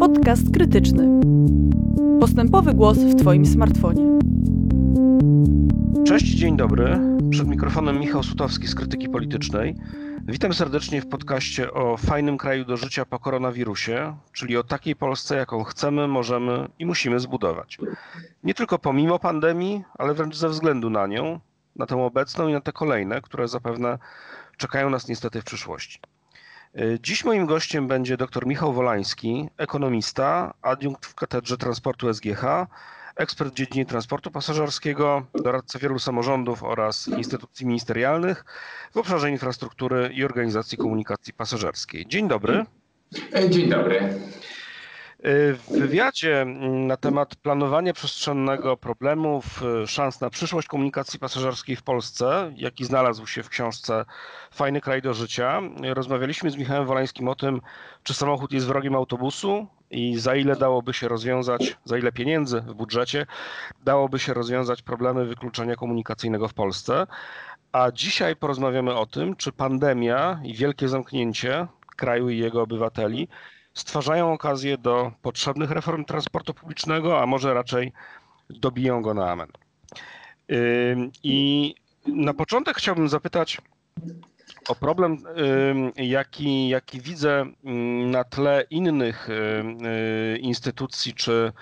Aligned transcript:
Podcast 0.00 0.42
krytyczny. 0.54 1.20
Postępowy 2.20 2.74
głos 2.74 2.98
w 2.98 3.14
Twoim 3.14 3.46
smartfonie. 3.46 4.18
Cześć, 6.06 6.26
dzień 6.26 6.56
dobry. 6.56 6.98
Przed 7.30 7.48
mikrofonem 7.48 8.00
Michał 8.00 8.22
Sutowski 8.22 8.68
z 8.68 8.74
Krytyki 8.74 9.08
Politycznej. 9.08 9.76
Witam 10.28 10.54
serdecznie 10.54 11.02
w 11.02 11.06
podcaście 11.06 11.72
o 11.72 11.96
fajnym 11.96 12.38
kraju 12.38 12.64
do 12.64 12.76
życia 12.76 13.04
po 13.04 13.18
koronawirusie, 13.18 14.16
czyli 14.32 14.56
o 14.56 14.64
takiej 14.64 14.96
Polsce, 14.96 15.36
jaką 15.36 15.64
chcemy, 15.64 16.08
możemy 16.08 16.68
i 16.78 16.86
musimy 16.86 17.20
zbudować. 17.20 17.78
Nie 18.44 18.54
tylko 18.54 18.78
pomimo 18.78 19.18
pandemii, 19.18 19.84
ale 19.98 20.14
wręcz 20.14 20.36
ze 20.36 20.48
względu 20.48 20.90
na 20.90 21.06
nią, 21.06 21.40
na 21.76 21.86
tę 21.86 21.96
obecną 21.96 22.48
i 22.48 22.52
na 22.52 22.60
te 22.60 22.72
kolejne, 22.72 23.20
które 23.20 23.48
zapewne 23.48 23.98
czekają 24.56 24.90
nas 24.90 25.08
niestety 25.08 25.40
w 25.40 25.44
przyszłości. 25.44 26.00
Dziś 27.00 27.24
moim 27.24 27.46
gościem 27.46 27.88
będzie 27.88 28.16
dr 28.16 28.46
Michał 28.46 28.72
Wolański, 28.72 29.48
ekonomista, 29.56 30.54
adiunkt 30.62 31.06
w 31.06 31.14
Katedrze 31.14 31.56
Transportu 31.58 32.14
SGH, 32.14 32.66
ekspert 33.16 33.50
w 33.50 33.56
dziedzinie 33.56 33.86
transportu 33.86 34.30
pasażerskiego, 34.30 35.26
doradca 35.34 35.78
wielu 35.78 35.98
samorządów 35.98 36.64
oraz 36.64 37.08
instytucji 37.08 37.66
ministerialnych 37.66 38.44
w 38.92 38.96
obszarze 38.96 39.30
infrastruktury 39.30 40.10
i 40.14 40.24
organizacji 40.24 40.78
komunikacji 40.78 41.32
pasażerskiej. 41.32 42.06
Dzień 42.06 42.28
dobry. 42.28 42.64
Dzień 43.50 43.68
dobry. 43.68 44.20
W 45.24 45.64
wywiadzie 45.68 46.44
na 46.70 46.96
temat 46.96 47.36
planowania 47.36 47.92
przestrzennego 47.92 48.76
problemów, 48.76 49.62
szans 49.86 50.20
na 50.20 50.30
przyszłość 50.30 50.68
komunikacji 50.68 51.18
pasażerskiej 51.18 51.76
w 51.76 51.82
Polsce, 51.82 52.52
jaki 52.56 52.84
znalazł 52.84 53.26
się 53.26 53.42
w 53.42 53.48
książce 53.48 54.04
Fajny 54.50 54.80
kraj 54.80 55.02
do 55.02 55.14
życia, 55.14 55.60
rozmawialiśmy 55.82 56.50
z 56.50 56.56
Michałem 56.56 56.86
Wolańskim 56.86 57.28
o 57.28 57.34
tym, 57.34 57.60
czy 58.02 58.14
samochód 58.14 58.52
jest 58.52 58.66
wrogiem 58.66 58.94
autobusu 58.94 59.66
i 59.90 60.18
za 60.18 60.36
ile 60.36 60.56
dałoby 60.56 60.94
się 60.94 61.08
rozwiązać, 61.08 61.76
za 61.84 61.98
ile 61.98 62.12
pieniędzy 62.12 62.60
w 62.60 62.74
budżecie 62.74 63.26
dałoby 63.84 64.18
się 64.18 64.34
rozwiązać 64.34 64.82
problemy 64.82 65.24
wykluczenia 65.24 65.76
komunikacyjnego 65.76 66.48
w 66.48 66.54
Polsce. 66.54 67.06
A 67.72 67.90
dzisiaj 67.92 68.36
porozmawiamy 68.36 68.94
o 68.94 69.06
tym, 69.06 69.36
czy 69.36 69.52
pandemia 69.52 70.40
i 70.44 70.54
wielkie 70.54 70.88
zamknięcie 70.88 71.66
kraju 71.96 72.28
i 72.28 72.38
jego 72.38 72.62
obywateli 72.62 73.28
stwarzają 73.80 74.32
okazję 74.32 74.78
do 74.78 75.12
potrzebnych 75.22 75.70
reform 75.70 76.04
transportu 76.04 76.54
publicznego, 76.54 77.22
a 77.22 77.26
może 77.26 77.54
raczej 77.54 77.92
dobiją 78.50 79.02
go 79.02 79.14
na 79.14 79.30
amen. 79.30 79.48
I 81.22 81.74
na 82.06 82.34
początek 82.34 82.76
chciałbym 82.76 83.08
zapytać 83.08 83.58
o 84.68 84.74
problem, 84.74 85.18
jaki, 85.96 86.68
jaki 86.68 87.00
widzę 87.00 87.46
na 88.04 88.24
tle 88.24 88.64
innych 88.70 89.28
instytucji 90.40 91.14
czy, 91.14 91.52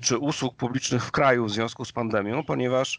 czy 0.00 0.18
usług 0.18 0.56
publicznych 0.56 1.04
w 1.04 1.10
kraju 1.10 1.44
w 1.44 1.50
związku 1.50 1.84
z 1.84 1.92
pandemią, 1.92 2.44
ponieważ 2.44 2.98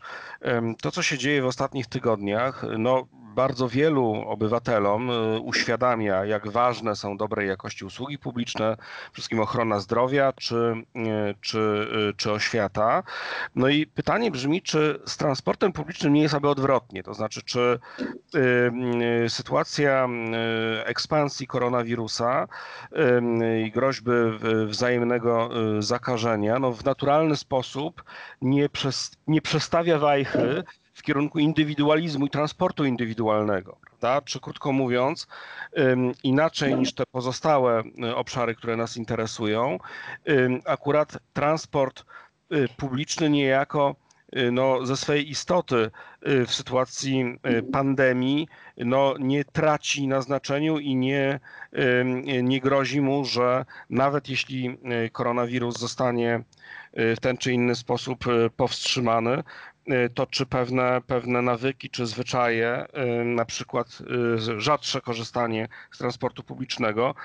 to, 0.81 0.91
co 0.91 1.01
się 1.01 1.17
dzieje 1.17 1.41
w 1.41 1.45
ostatnich 1.45 1.87
tygodniach, 1.87 2.65
no, 2.77 3.07
bardzo 3.35 3.69
wielu 3.69 4.23
obywatelom 4.27 5.09
y, 5.09 5.39
uświadamia, 5.39 6.25
jak 6.25 6.47
ważne 6.47 6.95
są 6.95 7.17
dobrej 7.17 7.47
jakości 7.47 7.85
usługi 7.85 8.17
publiczne, 8.17 8.77
wszystkim 9.13 9.39
ochrona 9.39 9.79
zdrowia 9.79 10.33
czy, 10.33 10.55
y, 10.55 11.35
czy, 11.41 11.59
y, 12.09 12.13
czy 12.17 12.31
oświata. 12.31 13.03
No 13.55 13.67
i 13.69 13.87
pytanie 13.87 14.31
brzmi, 14.31 14.61
czy 14.61 14.99
z 15.05 15.17
transportem 15.17 15.71
publicznym 15.73 16.13
nie 16.13 16.21
jest 16.21 16.33
aby 16.33 16.49
odwrotnie? 16.49 17.03
To 17.03 17.13
znaczy, 17.13 17.41
czy 17.43 17.79
sytuacja 19.27 20.07
ekspansji 20.85 21.47
koronawirusa 21.47 22.47
i 23.65 23.71
groźby 23.71 24.11
wzajemnego 24.67 25.49
zakażenia 25.79 26.59
no 26.59 26.71
w 26.71 26.85
naturalny 26.85 27.35
sposób 27.35 28.03
nie, 28.41 28.69
przez, 28.69 29.11
nie 29.27 29.41
przestawia 29.41 29.99
wajchy 29.99 30.63
kierunku 31.05 31.39
indywidualizmu 31.39 32.25
i 32.25 32.29
transportu 32.29 32.85
indywidualnego. 32.85 33.77
Prawda? 33.81 34.21
Czy 34.21 34.39
krótko 34.39 34.71
mówiąc, 34.71 35.27
inaczej 36.23 36.75
niż 36.75 36.93
te 36.93 37.03
pozostałe 37.11 37.83
y, 38.03 38.15
obszary, 38.15 38.55
które 38.55 38.75
nas 38.75 38.97
interesują, 38.97 39.77
akurat 40.65 41.17
transport 41.33 42.05
y, 42.53 42.67
publiczny 42.77 43.29
niejako 43.29 43.95
y, 44.37 44.51
no, 44.51 44.85
ze 44.85 44.97
swojej 44.97 45.29
istoty 45.29 45.91
w 46.47 46.53
sytuacji 46.53 47.39
pandemii 47.71 48.47
no, 48.77 49.13
nie 49.19 49.45
traci 49.45 50.07
na 50.07 50.21
znaczeniu 50.21 50.79
i 50.79 50.95
nie, 50.95 51.39
nie 52.43 52.61
grozi 52.61 53.01
mu, 53.01 53.25
że 53.25 53.65
nawet 53.89 54.29
jeśli 54.29 54.77
koronawirus 55.11 55.79
zostanie 55.79 56.43
w 56.93 57.19
ten 57.21 57.37
czy 57.37 57.53
inny 57.53 57.75
sposób 57.75 58.25
powstrzymany, 58.57 59.43
Y, 59.91 60.09
to 60.13 60.27
czy 60.27 60.45
pewne, 60.45 61.01
pewne 61.07 61.41
nawyki 61.41 61.89
czy 61.89 62.05
zwyczaje, 62.05 62.85
y, 63.21 63.25
na 63.25 63.45
przykład 63.45 63.87
y, 64.37 64.61
rzadsze 64.61 65.01
korzystanie 65.01 65.67
z 65.91 65.97
transportu 65.97 66.43
publicznego 66.43 67.15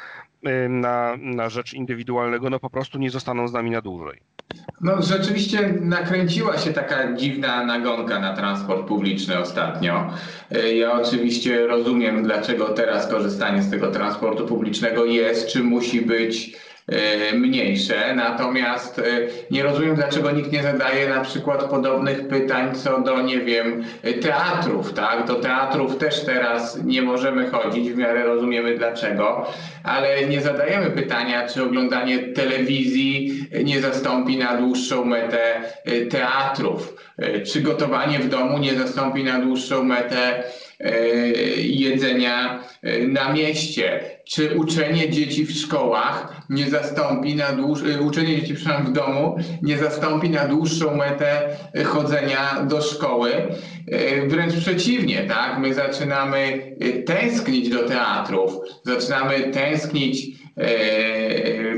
na, 0.69 1.17
na 1.19 1.49
rzecz 1.49 1.75
indywidualnego, 1.75 2.51
no 2.51 2.61
po 2.61 2.71
prostu 2.71 2.99
nie 2.99 3.11
zostaną 3.11 3.49
z 3.49 3.53
nami 3.53 3.71
na 3.71 3.81
dłużej. 3.81 4.21
No 4.81 5.03
rzeczywiście 5.03 5.75
nakręciła 5.81 6.59
się 6.59 6.73
taka 6.73 7.13
dziwna 7.13 7.65
nagonka 7.65 8.21
na 8.21 8.37
transport 8.37 8.87
publiczny 8.87 9.39
ostatnio. 9.39 10.13
Ja 10.75 10.93
oczywiście 10.93 11.67
rozumiem, 11.67 12.23
dlaczego 12.23 12.69
teraz 12.69 13.07
korzystanie 13.07 13.63
z 13.63 13.71
tego 13.71 13.91
transportu 13.91 14.47
publicznego 14.47 15.05
jest, 15.05 15.49
czy 15.49 15.63
musi 15.63 16.03
być 16.03 16.57
mniejsze. 17.35 18.15
Natomiast 18.15 18.99
e, 18.99 19.03
nie 19.51 19.63
rozumiem, 19.63 19.95
dlaczego 19.95 20.31
nikt 20.31 20.53
nie 20.53 20.63
zadaje 20.63 21.09
na 21.09 21.21
przykład 21.21 21.65
podobnych 21.65 22.29
pytań 22.29 22.75
co 22.75 23.01
do, 23.01 23.23
nie 23.23 23.41
wiem, 23.41 23.85
teatrów, 24.23 24.93
tak? 24.93 25.27
Do 25.27 25.35
teatrów 25.35 25.97
też 25.97 26.25
teraz 26.25 26.85
nie 26.85 27.03
możemy 27.03 27.51
chodzić, 27.51 27.91
w 27.91 27.97
miarę 27.97 28.25
rozumiemy 28.25 28.79
dlaczego, 28.79 29.47
ale 29.85 30.27
nie 30.27 30.41
zadajemy 30.41 30.91
pytania, 30.91 31.49
czy 31.49 31.63
oglądanie 31.63 32.19
telewizji 32.19 33.41
nie 33.65 33.81
zastąpi 33.81 34.39
na 34.39 34.57
dłuższą 34.57 35.05
metę 35.05 35.41
e, 35.85 36.07
teatrów, 36.07 36.95
czy 37.53 37.61
gotowanie 37.61 38.19
w 38.19 38.29
domu 38.29 38.59
nie 38.59 38.75
zastąpi 38.75 39.25
na 39.25 39.39
dłuższą 39.39 39.83
metę 39.85 40.43
jedzenia 41.57 42.65
na 43.09 43.33
mieście 43.33 44.01
czy 44.25 44.57
uczenie 44.57 45.11
dzieci 45.11 45.47
w 45.47 45.53
szkołach 45.53 46.43
nie 46.51 46.71
zastąpi 46.71 47.35
na 47.35 47.53
dłuż... 47.53 47.83
Y, 47.83 48.01
uczenie 48.01 48.41
dzieci 48.41 48.55
w 48.55 48.93
domu 48.93 49.37
nie 49.63 49.79
zastąpi 49.79 50.31
na 50.31 50.49
dłuższą 50.49 50.97
metę 50.97 51.57
chodzenia 51.85 52.65
do 52.69 52.83
szkoły. 52.83 53.33
Wręcz 54.27 54.57
przeciwnie, 54.57 55.27
tak? 55.29 55.59
My 55.59 55.75
zaczynamy 55.75 56.73
tęsknić 57.07 57.69
do 57.69 57.89
teatrów, 57.89 58.53
zaczynamy 58.85 59.41
tęsknić 59.41 60.40
E, 60.40 60.40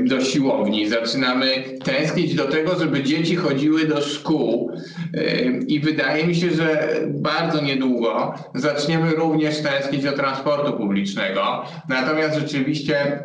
do 0.01 0.21
siłowni, 0.21 0.89
zaczynamy 0.89 1.63
tęsknić 1.83 2.35
do 2.35 2.45
tego, 2.45 2.79
żeby 2.79 3.03
dzieci 3.03 3.35
chodziły 3.35 3.85
do 3.85 4.01
szkół 4.01 4.71
e, 5.13 5.41
i 5.45 5.79
wydaje 5.79 6.27
mi 6.27 6.35
się, 6.35 6.51
że 6.51 6.95
bardzo 7.07 7.61
niedługo 7.61 8.33
zaczniemy 8.55 9.11
również 9.11 9.61
tęsknić 9.61 10.03
do 10.03 10.11
transportu 10.11 10.73
publicznego. 10.73 11.65
Natomiast 11.89 12.39
rzeczywiście 12.39 13.23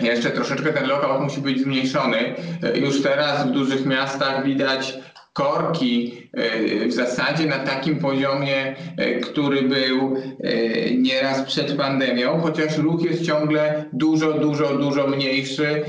jeszcze 0.00 0.30
troszeczkę 0.30 0.72
ten 0.72 0.88
lokal 0.88 1.22
musi 1.22 1.40
być 1.40 1.60
zmniejszony. 1.60 2.34
E, 2.62 2.78
już 2.78 3.02
teraz 3.02 3.46
w 3.46 3.50
dużych 3.50 3.86
miastach 3.86 4.44
widać 4.44 4.98
korki 5.38 6.12
e, 6.32 6.88
w 6.88 6.92
zasadzie 6.92 7.46
na 7.46 7.58
takim 7.58 7.98
poziomie, 7.98 8.76
e, 8.96 9.20
który 9.20 9.62
był 9.62 10.16
e, 10.16 10.94
nieraz 10.94 11.42
przed 11.42 11.76
pandemią, 11.76 12.40
chociaż 12.40 12.78
ruch 12.78 13.02
jest 13.02 13.22
ciągle 13.22 13.84
dużo, 13.92 14.32
dużo, 14.32 14.78
dużo 14.78 15.06
mniejszy, 15.06 15.82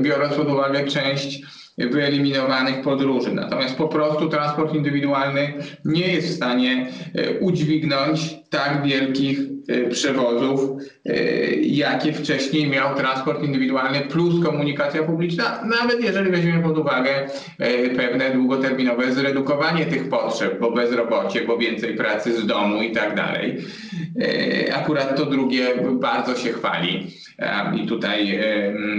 biorąc 0.00 0.34
pod 0.34 0.48
uwagę 0.48 0.84
część 0.84 1.42
wyeliminowanych 1.78 2.82
podróży. 2.82 3.34
Natomiast 3.34 3.76
po 3.76 3.88
prostu 3.88 4.28
transport 4.28 4.74
indywidualny 4.74 5.52
nie 5.84 6.08
jest 6.12 6.28
w 6.28 6.36
stanie 6.36 6.86
udźwignąć 7.40 8.36
tak 8.50 8.82
wielkich 8.86 9.38
przewozów, 9.90 10.70
y, 11.06 11.58
jakie 11.62 12.12
wcześniej 12.12 12.68
miał 12.68 12.96
transport 12.96 13.42
indywidualny 13.42 14.00
plus 14.00 14.44
komunikacja 14.44 15.02
publiczna, 15.02 15.60
nawet 15.64 16.04
jeżeli 16.04 16.30
weźmiemy 16.30 16.62
pod 16.62 16.78
uwagę 16.78 17.10
y, 17.60 17.90
pewne 17.96 18.30
długoterminowe 18.30 19.12
zredukowanie 19.12 19.86
tych 19.86 20.08
potrzeb, 20.08 20.60
bo 20.60 20.70
bezrobocie, 20.70 21.40
bo 21.46 21.58
więcej 21.58 21.94
pracy 21.94 22.40
z 22.40 22.46
domu 22.46 22.82
i 22.82 22.92
tak 22.92 23.14
dalej. 23.14 23.56
Akurat 24.74 25.16
to 25.16 25.26
drugie 25.26 25.66
bardzo 25.92 26.36
się 26.36 26.52
chwali. 26.52 27.06
I 27.82 27.86
tutaj, 27.86 28.40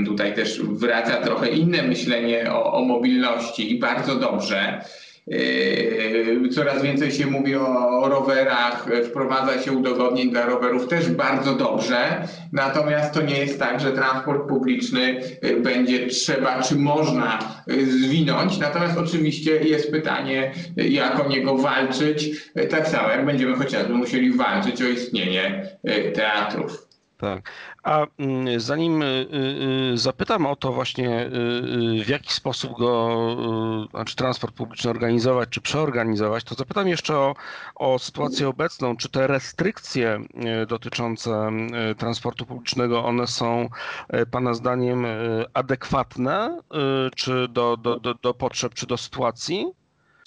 tutaj 0.05 0.33
też 0.33 0.61
wraca 0.63 1.17
trochę 1.17 1.49
inne 1.49 1.83
myślenie 1.83 2.53
o, 2.53 2.73
o 2.73 2.85
mobilności 2.85 3.71
i 3.71 3.79
bardzo 3.79 4.15
dobrze. 4.15 4.81
Yy, 5.27 6.49
Coraz 6.55 6.83
więcej 6.83 7.11
się 7.11 7.25
mówi 7.25 7.55
o 7.55 8.09
rowerach, 8.09 8.87
wprowadza 9.09 9.61
się 9.61 9.71
udogodnień 9.71 10.31
dla 10.31 10.45
rowerów, 10.45 10.87
też 10.87 11.09
bardzo 11.09 11.55
dobrze. 11.55 12.27
Natomiast 12.51 13.13
to 13.13 13.21
nie 13.21 13.37
jest 13.37 13.59
tak, 13.59 13.79
że 13.79 13.91
transport 13.91 14.49
publiczny 14.49 15.21
yy, 15.41 15.59
będzie 15.59 16.07
trzeba, 16.07 16.61
czy 16.61 16.75
można 16.75 17.39
yy, 17.67 17.85
zwinąć. 17.85 18.57
Natomiast 18.57 18.97
oczywiście 18.97 19.51
jest 19.51 19.91
pytanie, 19.91 20.53
jak 20.75 21.25
o 21.25 21.29
niego 21.29 21.57
walczyć. 21.57 22.49
Tak 22.69 22.87
samo 22.87 23.09
jak 23.09 23.25
będziemy 23.25 23.55
chociażby 23.55 23.93
musieli 23.93 24.31
walczyć 24.33 24.81
o 24.81 24.87
istnienie 24.87 25.69
teatrów. 26.13 26.87
Tak. 27.17 27.51
A 27.85 28.07
mm, 28.19 28.59
zanim 28.59 29.01
y, 29.01 29.27
y, 29.93 29.97
zapytam 29.97 30.45
o 30.45 30.55
to 30.55 30.73
właśnie, 30.73 31.25
y, 31.25 31.99
y, 31.99 32.03
w 32.05 32.09
jaki 32.09 32.33
sposób 32.33 32.71
go, 32.77 33.17
y, 33.85 33.89
znaczy 33.89 34.15
transport 34.15 34.55
publiczny 34.55 34.89
organizować 34.89 35.49
czy 35.49 35.61
przeorganizować, 35.61 36.43
to 36.43 36.55
zapytam 36.55 36.87
jeszcze 36.87 37.17
o, 37.17 37.35
o 37.75 37.99
sytuację 37.99 38.49
obecną. 38.49 38.97
Czy 38.97 39.09
te 39.09 39.27
restrykcje 39.27 40.19
y, 40.63 40.65
dotyczące 40.65 41.51
y, 41.91 41.95
transportu 41.95 42.45
publicznego, 42.45 43.05
one 43.05 43.27
są 43.27 43.69
y, 44.13 44.25
Pana 44.25 44.53
zdaniem 44.53 45.05
y, 45.05 45.45
adekwatne 45.53 46.59
y, 47.07 47.15
czy 47.15 47.47
do, 47.47 47.77
do, 47.77 47.99
do, 47.99 48.13
do 48.13 48.33
potrzeb, 48.33 48.73
czy 48.73 48.87
do 48.87 48.97
sytuacji? 48.97 49.65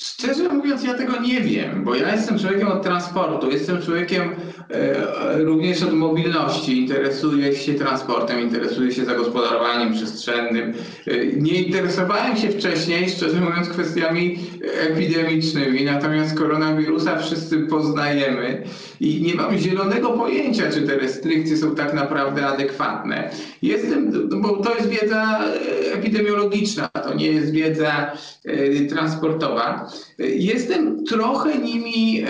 Szczerze 0.01 0.49
mówiąc, 0.49 0.85
ja 0.85 0.95
tego 0.95 1.21
nie 1.21 1.41
wiem, 1.41 1.85
bo 1.85 1.95
ja 1.95 2.15
jestem 2.15 2.39
człowiekiem 2.39 2.69
od 2.69 2.83
transportu, 2.83 3.51
jestem 3.51 3.83
człowiekiem 3.83 4.35
e, 4.71 5.45
również 5.45 5.83
od 5.83 5.93
mobilności, 5.93 6.79
interesuję 6.79 7.57
się 7.57 7.75
transportem, 7.75 8.41
interesuję 8.41 8.93
się 8.93 9.05
zagospodarowaniem 9.05 9.93
przestrzennym. 9.93 10.75
E, 11.07 11.27
nie 11.27 11.53
interesowałem 11.53 12.37
się 12.37 12.49
wcześniej, 12.49 13.11
szczerze 13.11 13.41
mówiąc, 13.41 13.69
kwestiami 13.69 14.39
epidemicznymi, 14.81 15.85
natomiast 15.85 16.39
koronawirusa 16.39 17.19
wszyscy 17.19 17.59
poznajemy 17.59 18.63
i 19.01 19.23
nie 19.23 19.35
mam 19.35 19.59
zielonego 19.59 20.11
pojęcia, 20.11 20.71
czy 20.71 20.83
te 20.83 20.97
restrykcje 20.97 21.57
są 21.57 21.75
tak 21.75 21.95
naprawdę 21.95 22.47
adekwatne. 22.47 23.31
Jestem, 23.63 24.29
bo 24.43 24.57
to 24.57 24.75
jest 24.75 24.89
wiedza 24.89 25.41
e, 25.45 25.93
epidemiologiczna, 25.93 26.89
to 26.89 27.15
nie 27.15 27.27
jest 27.27 27.53
wiedza 27.53 28.13
e, 28.45 28.85
transportowa. 28.85 29.88
Jestem 30.19 31.05
trochę 31.05 31.59
nimi, 31.59 32.23
e, 32.23 32.27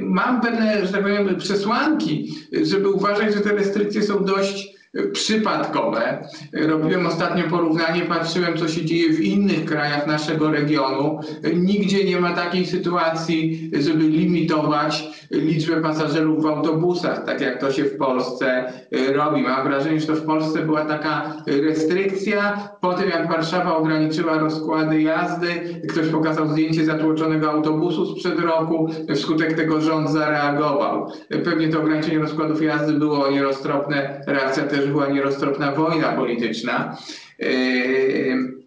mam 0.00 0.40
pewne, 0.40 0.86
że 0.86 0.92
tak 0.92 1.02
powiem, 1.02 1.36
przesłanki, 1.36 2.34
żeby 2.62 2.88
uważać, 2.88 3.34
że 3.34 3.40
te 3.40 3.52
restrykcje 3.52 4.02
są 4.02 4.24
dość 4.24 4.71
przypadkowe. 5.12 6.28
E, 6.54 6.66
Robiłem 6.66 7.06
ostatnio 7.06 7.44
porównanie, 7.50 8.02
patrzyłem, 8.02 8.56
co 8.56 8.68
się 8.68 8.84
dzieje 8.84 9.12
w 9.12 9.20
innych 9.20 9.64
krajach 9.64 10.06
naszego 10.06 10.50
regionu. 10.50 11.20
E, 11.42 11.54
Nigdzie 11.54 12.04
nie 12.04 12.20
ma 12.20 12.32
takiej 12.32 12.66
sytuacji, 12.66 13.70
żeby 13.80 14.04
limitować 14.04 15.08
liczbę 15.30 15.80
pasażerów 15.80 16.42
w 16.42 16.46
autobusach, 16.46 17.24
tak 17.24 17.40
jak 17.40 17.60
to 17.60 17.72
się 17.72 17.84
w 17.84 17.96
Polsce 17.96 18.72
e, 18.92 19.12
robi. 19.12 19.42
Mam 19.42 19.68
wrażenie, 19.68 20.00
że 20.00 20.06
to 20.06 20.14
w 20.14 20.24
Polsce 20.24 20.62
była 20.62 20.84
taka 20.84 21.36
restrykcja. 21.46 22.68
Po 22.80 22.94
tym, 22.94 23.08
jak 23.10 23.28
Warszawa 23.28 23.76
ograniczyła 23.76 24.38
rozkłady 24.38 25.02
jazdy, 25.02 25.48
ktoś 25.88 26.08
pokazał 26.08 26.48
zdjęcie 26.48 26.84
zatłoczonego 26.84 27.50
autobusu 27.50 28.06
sprzed 28.06 28.40
roku, 28.40 28.88
wskutek 29.14 29.52
tego 29.52 29.80
rząd 29.80 30.10
zareagował. 30.10 31.12
Pewnie 31.44 31.68
to 31.68 31.80
ograniczenie 31.80 32.18
rozkładów 32.18 32.62
jazdy 32.62 32.92
było 32.92 33.30
nieroztropne, 33.30 34.20
reakcja 34.26 34.62
też 34.62 34.81
była 34.86 35.06
nieroztropna 35.06 35.72
wojna 35.72 36.12
polityczna. 36.12 36.96
Yy, 37.38 38.61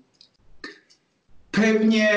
Pewnie 1.56 2.10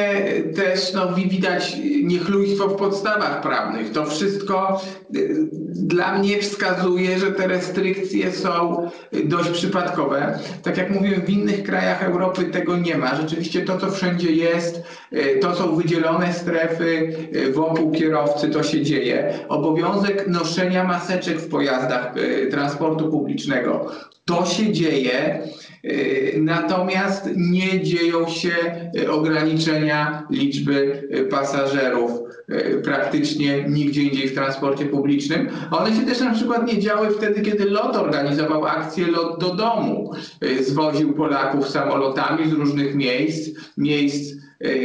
też 0.57 0.93
no, 0.93 1.13
wi- 1.15 1.29
widać 1.29 1.77
niechlujstwo 2.03 2.69
w 2.69 2.77
podstawach 2.77 3.41
prawnych. 3.43 3.93
To 3.93 4.05
wszystko 4.07 4.81
y, 5.17 5.49
dla 5.75 6.19
mnie 6.19 6.39
wskazuje, 6.39 7.19
że 7.19 7.33
te 7.33 7.47
restrykcje 7.47 8.33
są 8.33 8.77
dość 9.25 9.51
przypadkowe. 9.51 10.39
Tak 10.63 10.77
jak 10.77 10.91
mówiłem, 10.91 11.21
w 11.23 11.31
innych 11.31 11.63
krajach 11.63 12.03
Europy 12.03 12.45
tego 12.45 12.77
nie 12.77 12.99
ma. 12.99 13.15
Rzeczywiście 13.17 13.61
to, 13.63 13.79
co 13.79 13.91
wszędzie 13.91 14.33
jest, 14.33 14.83
y, 15.13 15.39
to 15.41 15.55
są 15.55 15.77
wydzielone 15.77 16.33
strefy 16.33 17.13
y, 17.37 17.53
wokół 17.53 17.93
kierowcy, 17.93 18.49
to 18.49 18.63
się 18.63 18.83
dzieje. 18.83 19.39
Obowiązek 19.49 20.29
noszenia 20.29 20.85
maseczek 20.85 21.39
w 21.41 21.49
pojazdach 21.49 22.15
transportu 22.51 23.09
publicznego, 23.11 23.87
to 24.25 24.47
się 24.47 24.73
dzieje. 24.73 25.43
Y, 25.85 26.39
Natomiast 26.43 27.31
nie 27.37 27.83
dzieją 27.83 28.29
się 28.29 28.51
y, 28.99 29.11
ograniczenia 29.11 30.27
liczby 30.31 31.09
y, 31.15 31.25
pasażerów 31.25 32.11
praktycznie 32.85 33.65
nigdzie 33.69 34.03
indziej 34.03 34.29
w 34.29 34.35
transporcie 34.35 34.85
publicznym. 34.85 35.49
One 35.71 35.97
się 35.97 36.03
też 36.03 36.21
na 36.21 36.35
przykład 36.35 36.67
nie 36.67 36.79
działy 36.79 37.11
wtedy, 37.11 37.43
kiedy 37.43 37.65
LOT 37.65 37.97
organizował 37.97 38.67
akcję 38.67 39.07
LOT 39.07 39.41
do 39.41 39.55
domu. 39.55 40.13
Zwoził 40.61 41.15
Polaków 41.15 41.69
samolotami 41.69 42.51
z 42.51 42.53
różnych 42.53 42.95
miejsc, 42.95 43.51
miejsc 43.77 44.35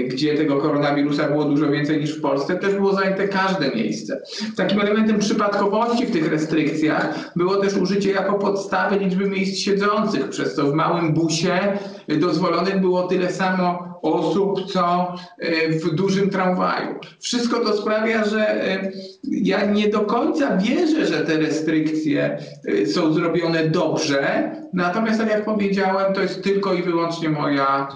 gdzie 0.07 0.37
tego 0.37 0.57
koronawirusa 0.57 1.27
było 1.27 1.45
dużo 1.45 1.69
więcej 1.69 1.99
niż 1.99 2.17
w 2.17 2.21
Polsce, 2.21 2.55
też 2.55 2.75
było 2.75 2.93
zajęte 2.93 3.27
każde 3.27 3.69
miejsce. 3.75 4.21
Takim 4.55 4.81
elementem 4.81 5.19
przypadkowości 5.19 6.05
w 6.05 6.11
tych 6.11 6.31
restrykcjach 6.31 7.31
było 7.35 7.55
też 7.55 7.77
użycie 7.77 8.11
jako 8.11 8.33
podstawy 8.33 8.99
liczby 8.99 9.29
miejsc 9.29 9.57
siedzących, 9.57 10.29
przez 10.29 10.55
co 10.55 10.67
w 10.67 10.73
małym 10.73 11.13
busie 11.13 11.77
y, 12.02 12.02
dozwolonych 12.07 12.81
było 12.81 13.07
tyle 13.07 13.31
samo 13.31 13.93
osób, 14.03 14.71
co 14.71 15.15
y, 15.43 15.79
w 15.79 15.95
dużym 15.95 16.29
tramwaju. 16.29 16.95
Wszystko 17.19 17.59
to 17.59 17.77
sprawia, 17.77 18.25
że 18.25 18.65
y, 18.77 18.91
ja 19.23 19.65
nie 19.65 19.89
do 19.89 19.99
końca 19.99 20.57
wierzę, 20.57 21.05
że 21.05 21.19
te 21.19 21.37
restrykcje 21.37 22.37
y, 22.69 22.87
są 22.87 23.13
zrobione 23.13 23.67
dobrze, 23.69 24.51
natomiast 24.73 25.19
tak 25.19 25.29
jak 25.29 25.45
powiedziałem, 25.45 26.13
to 26.13 26.21
jest 26.21 26.43
tylko 26.43 26.73
i 26.73 26.83
wyłącznie 26.83 27.29
moja, 27.29 27.87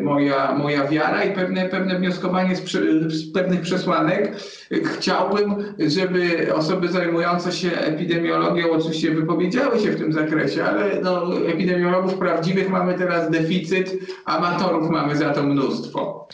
moja, 0.00 0.54
moja 0.54 0.88
wiara 0.88 1.24
i 1.24 1.34
pewne, 1.34 1.68
pewne 1.68 1.98
wnioskowanie 1.98 2.56
z, 2.56 2.70
z 3.08 3.32
pewnych 3.32 3.60
przesłanek. 3.60 4.36
Chciałbym, 4.84 5.74
żeby 5.78 6.54
osoby 6.54 6.88
zajmujące 6.88 7.52
się 7.52 7.72
epidemiologią 7.72 8.70
oczywiście 8.70 9.10
wypowiedziały 9.10 9.78
się 9.78 9.90
w 9.90 9.98
tym 9.98 10.12
zakresie, 10.12 10.64
ale 10.64 11.00
no, 11.02 11.38
epidemiologów 11.48 12.14
prawdziwych 12.14 12.70
mamy 12.70 12.94
teraz 12.94 13.30
deficyt, 13.54 13.96
amatorów 14.24 14.90
mamy 14.90 15.16
za 15.16 15.30
to 15.30 15.42
mnóstwo. 15.42 16.28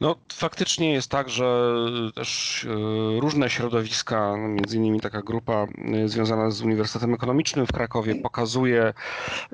No, 0.00 0.16
faktycznie 0.32 0.92
jest 0.92 1.10
tak, 1.10 1.28
że 1.28 1.74
też 2.14 2.64
e, 2.64 3.20
różne 3.20 3.50
środowiska, 3.50 4.36
między 4.36 4.76
innymi 4.76 5.00
taka 5.00 5.22
grupa 5.22 5.66
e, 5.94 6.08
związana 6.08 6.50
z 6.50 6.62
Uniwersytetem 6.62 7.14
Ekonomicznym 7.14 7.66
w 7.66 7.72
Krakowie 7.72 8.14
pokazuje 8.14 8.92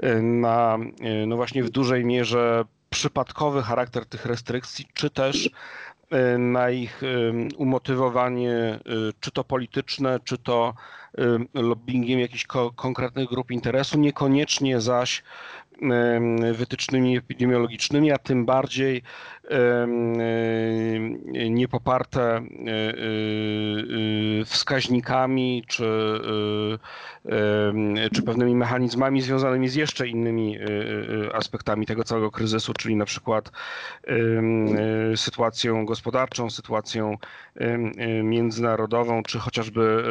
e, 0.03 0.15
na, 0.23 0.79
e, 1.01 1.27
no 1.27 1.37
właśnie 1.37 1.65
w 1.65 1.71
dużej 1.71 2.05
mierze 2.05 2.65
przypadkowy 2.91 3.63
charakter 3.63 4.07
tych 4.07 4.27
restrykcji, 4.27 4.89
czy 4.95 5.11
też 5.11 5.51
e, 6.11 6.39
na 6.39 6.71
ich 6.71 7.03
e, 7.03 7.07
umotywowanie, 7.57 8.53
e, 8.53 8.81
czy 9.21 9.31
to 9.31 9.45
polityczne, 9.45 10.21
czy 10.25 10.39
to 10.39 10.75
e, 11.19 11.63
lobbyingiem 11.63 12.21
jakichś 12.21 12.47
ko- 12.47 12.73
konkretnych 12.77 13.29
grup 13.29 13.51
interesu, 13.51 13.99
niekoniecznie 13.99 14.81
zaś 14.81 15.23
wytycznymi 16.53 17.17
epidemiologicznymi, 17.17 18.13
a 18.13 18.19
tym 18.19 18.47
bardziej 18.47 19.03
niepoparte 21.51 22.23
e, 22.23 22.41
e, 22.41 22.43
e, 24.41 24.45
wskaźnikami 24.45 25.65
czy, 25.69 25.87
czy 28.13 28.23
pewnymi 28.23 28.55
mechanizmami 28.55 29.21
związanymi 29.23 29.69
z 29.69 29.75
jeszcze 29.75 30.09
innymi 30.09 30.59
aspektami 31.33 31.87
tego 31.87 32.05
całego 32.05 32.31
kryzysu, 32.31 32.73
czyli 32.75 32.97
na 32.97 33.05
przykład 33.05 33.51
sytuacją 35.17 35.85
gospodarczą, 35.85 36.51
sytuacją 36.51 37.17
międzynarodową, 38.23 39.23
czy 39.23 39.39
chociażby 39.39 40.05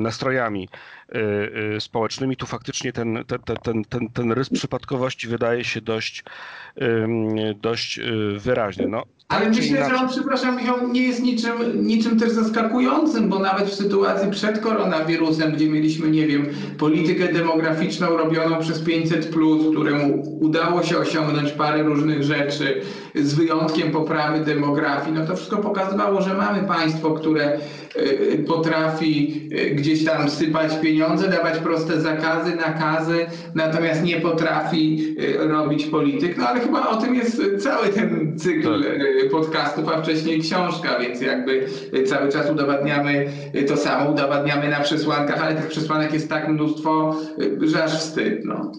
nastrojami 0.00 0.68
społecznymi. 1.78 2.36
Tu 2.36 2.46
faktycznie 2.46 2.92
ten, 2.92 3.24
ten, 3.26 3.56
ten, 3.62 3.84
ten, 3.84 4.10
ten, 4.10 4.32
rys 4.32 4.50
przypadkowości 4.50 5.28
wydaje 5.28 5.64
się 5.64 5.80
dość, 5.80 6.24
dość 7.60 8.00
Zveráš, 8.46 8.78
no. 8.86 9.02
Ale 9.28 9.48
myślę, 9.48 9.88
że 9.90 9.96
on, 9.96 10.08
przepraszam, 10.08 10.56
Michał, 10.56 10.88
nie 10.88 11.02
jest 11.02 11.22
niczym, 11.22 11.52
niczym 11.86 12.18
też 12.18 12.30
zaskakującym, 12.30 13.28
bo 13.28 13.38
nawet 13.38 13.64
w 13.68 13.74
sytuacji 13.74 14.30
przed 14.30 14.58
koronawirusem, 14.58 15.52
gdzie 15.52 15.68
mieliśmy, 15.70 16.10
nie 16.10 16.26
wiem, 16.26 16.46
politykę 16.78 17.32
demograficzną 17.32 18.16
robioną 18.16 18.60
przez 18.60 18.80
500, 18.80 19.30
któremu 19.70 20.38
udało 20.40 20.82
się 20.82 20.98
osiągnąć 20.98 21.52
parę 21.52 21.82
różnych 21.82 22.22
rzeczy, 22.22 22.82
z 23.14 23.34
wyjątkiem 23.34 23.90
poprawy 23.90 24.44
demografii, 24.44 25.16
no 25.16 25.26
to 25.26 25.36
wszystko 25.36 25.56
pokazywało, 25.56 26.22
że 26.22 26.34
mamy 26.34 26.68
państwo, 26.68 27.10
które 27.10 27.58
y, 27.96 28.44
potrafi 28.48 29.48
y, 29.52 29.74
gdzieś 29.74 30.04
tam 30.04 30.30
sypać 30.30 30.72
pieniądze, 30.82 31.28
dawać 31.28 31.58
proste 31.58 32.00
zakazy, 32.00 32.56
nakazy, 32.56 33.26
natomiast 33.54 34.04
nie 34.04 34.20
potrafi 34.20 35.14
y, 35.20 35.48
robić 35.48 35.86
polityk. 35.86 36.38
No 36.38 36.48
ale 36.48 36.60
chyba 36.60 36.88
o 36.88 36.96
tym 36.96 37.14
jest 37.14 37.42
cały 37.58 37.88
ten 37.88 38.38
cykl 38.38 38.82
Tak. 38.82 39.15
Y, 39.24 39.30
podcastów, 39.30 39.88
a 39.88 40.02
wcześniej 40.02 40.40
książka, 40.40 40.98
więc 40.98 41.20
jakby 41.20 41.66
y, 41.94 42.04
cały 42.04 42.32
czas 42.32 42.50
udowadniamy 42.50 43.32
y, 43.54 43.64
to 43.64 43.76
samo, 43.76 44.10
udowadniamy 44.10 44.68
na 44.68 44.80
przesłankach, 44.80 45.42
ale 45.42 45.54
tych 45.54 45.68
przesłanek 45.68 46.12
jest 46.12 46.28
tak 46.28 46.48
mnóstwo, 46.48 47.16
że 47.60 47.84
aż 47.84 47.92
wstyd. 47.92 48.44
No. 48.44 48.72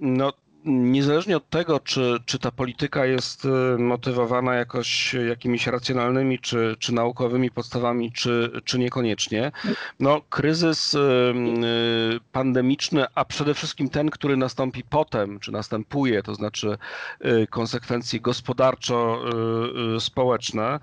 No, 0.00 0.32
niezależnie 0.68 1.36
od 1.36 1.50
tego, 1.50 1.80
czy, 1.80 2.16
czy 2.26 2.38
ta 2.38 2.50
polityka 2.50 3.06
jest 3.06 3.44
y, 3.44 3.48
motywowana 3.78 4.54
jakoś 4.54 5.14
jakimiś 5.28 5.66
racjonalnymi 5.66 6.38
czy, 6.38 6.76
czy 6.78 6.94
naukowymi 6.94 7.50
podstawami, 7.50 8.12
czy, 8.12 8.50
czy 8.64 8.78
niekoniecznie, 8.78 9.52
no, 10.00 10.20
kryzys 10.30 10.94
y, 10.94 10.98
y, 10.98 12.20
pandemiczny, 12.32 13.06
a 13.14 13.24
przede 13.24 13.54
wszystkim 13.54 13.88
ten, 13.88 14.10
który 14.10 14.36
nastąpi 14.36 14.84
potem, 14.84 15.40
czy 15.40 15.52
następuje, 15.52 16.22
to 16.22 16.34
znaczy 16.34 16.78
konsekwencje 17.50 18.20
gospodarczo-społeczne, 18.20 20.80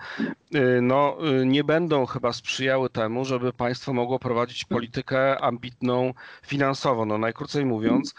no, 0.82 1.18
nie 1.46 1.64
będą 1.64 2.06
chyba 2.06 2.34
sprzyjały 2.34 2.90
temu, 2.90 3.26
żeby 3.26 3.54
państwo 3.54 3.94
mogło 3.94 4.20
prowadzić 4.20 4.66
politykę 4.66 5.42
ambitną 5.42 6.14
finansowo. 6.48 7.06
No, 7.06 7.18
najkrócej 7.18 7.66
mówiąc, 7.66 8.16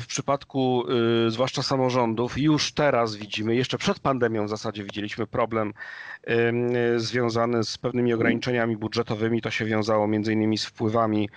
w 0.00 0.04
przypadku 0.06 0.69
y, 1.26 1.30
zwłaszcza 1.30 1.62
samorządów 1.62 2.38
już 2.38 2.72
teraz 2.72 3.16
widzimy, 3.16 3.54
jeszcze 3.54 3.78
przed 3.78 4.00
pandemią 4.00 4.46
w 4.46 4.48
zasadzie 4.48 4.84
widzieliśmy 4.84 5.26
problem 5.26 5.72
y, 6.96 7.00
związany 7.00 7.64
z 7.64 7.78
pewnymi 7.78 8.14
ograniczeniami 8.14 8.76
budżetowymi. 8.76 9.42
To 9.42 9.50
się 9.50 9.64
wiązało 9.64 10.08
między 10.08 10.32
innymi 10.32 10.58
z 10.58 10.64
wpływami 10.64 11.28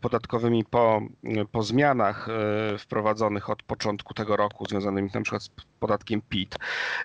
podatkowymi 0.00 0.64
po, 0.64 1.00
y, 1.24 1.46
po 1.52 1.62
zmianach 1.62 2.28
y, 2.74 2.78
wprowadzonych 2.78 3.50
od 3.50 3.62
początku 3.62 4.14
tego 4.14 4.36
roku, 4.36 4.66
związanymi 4.66 5.10
na 5.14 5.20
przykład 5.20 5.42
z 5.42 5.50
podatkiem 5.80 6.22
PIT. 6.28 6.56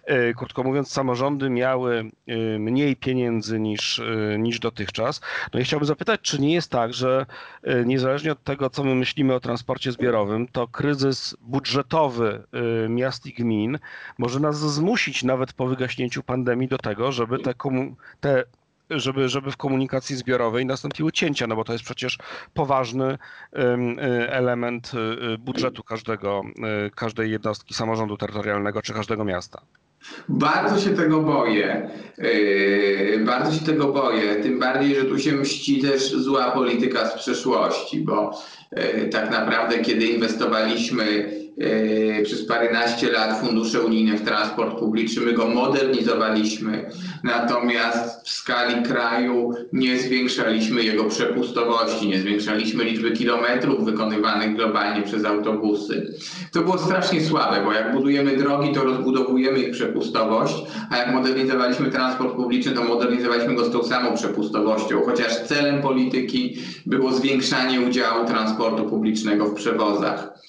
Y, 0.09 0.33
Krótko 0.37 0.63
mówiąc, 0.63 0.91
samorządy 0.91 1.49
miały 1.49 2.11
y, 2.29 2.59
mniej 2.59 2.95
pieniędzy 2.95 3.59
niż, 3.59 3.99
y, 3.99 4.35
niż 4.39 4.59
dotychczas. 4.59 5.21
No 5.53 5.59
i 5.59 5.63
chciałbym 5.63 5.87
zapytać, 5.87 6.21
czy 6.21 6.41
nie 6.41 6.53
jest 6.53 6.71
tak, 6.71 6.93
że 6.93 7.25
y, 7.67 7.83
niezależnie 7.85 8.31
od 8.31 8.43
tego, 8.43 8.69
co 8.69 8.83
my 8.83 8.95
myślimy 8.95 9.33
o 9.33 9.39
transporcie 9.39 9.91
zbiorowym, 9.91 10.47
to 10.47 10.67
kryzys 10.67 11.35
budżetowy 11.41 12.43
y, 12.85 12.89
miast 12.89 13.25
i 13.25 13.33
gmin 13.33 13.79
może 14.17 14.39
nas 14.39 14.59
zmusić 14.59 15.23
nawet 15.23 15.53
po 15.53 15.67
wygaśnięciu 15.67 16.23
pandemii 16.23 16.67
do 16.67 16.77
tego, 16.77 17.11
żeby 17.11 17.39
te, 17.39 17.53
te 18.19 18.43
żeby, 19.00 19.29
żeby 19.29 19.51
w 19.51 19.57
komunikacji 19.57 20.15
zbiorowej 20.15 20.65
nastąpiły 20.65 21.12
cięcia, 21.12 21.48
no 21.48 21.55
bo 21.55 21.63
to 21.63 21.74
jest 21.74 21.86
przecież 21.86 22.17
poważny 22.53 23.13
y, 23.13 23.17
element 24.29 24.91
y, 24.93 24.98
y, 25.33 25.38
budżetu 25.38 25.83
każdego, 25.83 26.41
każdej 26.95 27.31
jednostki 27.31 27.74
samorządu 27.74 28.17
terytorialnego 28.17 28.81
czy 28.81 28.93
każdego 28.93 29.25
miasta. 29.25 29.62
Bardzo 30.29 30.79
się 30.79 30.89
tego 30.89 31.21
boję. 31.21 31.89
Yy, 32.17 33.24
bardzo 33.25 33.60
się 33.60 33.65
tego 33.65 33.93
boję. 33.93 34.36
Tym 34.36 34.60
bardziej, 34.60 34.95
że 34.95 35.05
tu 35.05 35.19
się 35.19 35.31
mści 35.31 35.81
też 35.81 36.12
zła 36.12 36.51
polityka 36.51 37.07
z 37.07 37.13
przeszłości, 37.13 38.00
bo 38.00 38.41
yy, 38.71 39.10
tak 39.10 39.31
naprawdę, 39.31 39.79
kiedy 39.79 40.05
inwestowaliśmy 40.05 41.31
przez 42.24 42.46
paręnaście 42.46 43.12
lat 43.12 43.39
fundusze 43.39 43.81
unijne 43.81 44.17
w 44.17 44.22
transport 44.22 44.79
publiczny, 44.79 45.25
my 45.25 45.34
go 45.34 45.48
modernizowaliśmy, 45.48 46.89
natomiast 47.24 48.27
w 48.27 48.29
skali 48.29 48.84
kraju 48.84 49.53
nie 49.74 50.00
zwiększaliśmy 50.00 50.84
jego 50.84 51.03
przepustowości, 51.03 52.08
nie 52.08 52.20
zwiększaliśmy 52.20 52.84
liczby 52.84 53.12
kilometrów 53.12 53.86
wykonywanych 53.86 54.55
globalnie 54.55 55.01
przez 55.01 55.25
autobusy. 55.25 56.13
To 56.51 56.62
było 56.62 56.77
strasznie 56.77 57.22
słabe, 57.22 57.62
bo 57.65 57.74
jak 57.74 57.91
budujemy 57.91 58.38
drogi, 58.38 58.74
to 58.74 58.84
rozbudowujemy 58.84 59.60
ich 59.60 59.72
przepustowość, 59.72 60.55
a 60.89 60.98
jak 60.98 61.13
modernizowaliśmy 61.13 61.91
transport 61.91 62.36
publiczny, 62.36 62.72
to 62.72 62.84
modernizowaliśmy 62.84 63.55
go 63.55 63.65
z 63.65 63.72
tą 63.72 63.84
samą 63.84 64.13
przepustowością, 64.13 65.01
chociaż 65.05 65.39
celem 65.48 65.81
polityki 65.81 66.58
było 66.86 67.12
zwiększanie 67.12 67.81
udziału 67.81 68.25
transportu 68.25 68.84
publicznego 68.84 69.46
w 69.46 69.53
przewozach. 69.53 70.41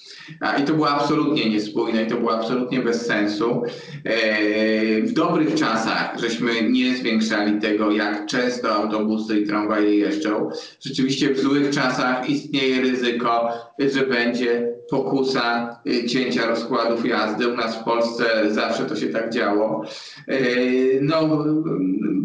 I 0.60 0.62
to 0.64 0.74
było 0.74 0.90
absolutnie 0.90 1.50
niespójne 1.50 2.02
i 2.02 2.06
to 2.06 2.16
było 2.16 2.38
absolutnie 2.38 2.80
bez 2.80 3.06
sensu. 3.06 3.62
E, 4.04 5.02
W 5.02 5.12
dobrych 5.12 5.54
czasach 5.54 6.18
żeśmy 6.20 6.70
nie 6.70 6.96
zwiększali 6.96 7.60
tego, 7.60 7.92
jak 7.92 8.26
często 8.26 8.74
autobusy 8.74 9.40
i 9.40 9.46
tramwaje 9.46 9.96
jeżdżą. 9.96 10.50
Rzeczywiście 10.80 11.34
w 11.34 11.40
złych 11.40 11.70
czasach 11.70 12.30
istnieje 12.30 12.80
ryzyko, 12.80 13.48
że 13.78 14.06
będzie 14.06 14.71
pokusa 14.92 15.76
y, 15.86 16.06
cięcia 16.06 16.46
rozkładów 16.46 17.06
jazdy. 17.06 17.48
U 17.48 17.56
nas 17.56 17.76
w 17.76 17.84
Polsce 17.84 18.24
zawsze 18.50 18.84
to 18.84 18.96
się 18.96 19.06
tak 19.06 19.30
działo. 19.30 19.84
E, 20.28 20.38
No, 21.00 21.44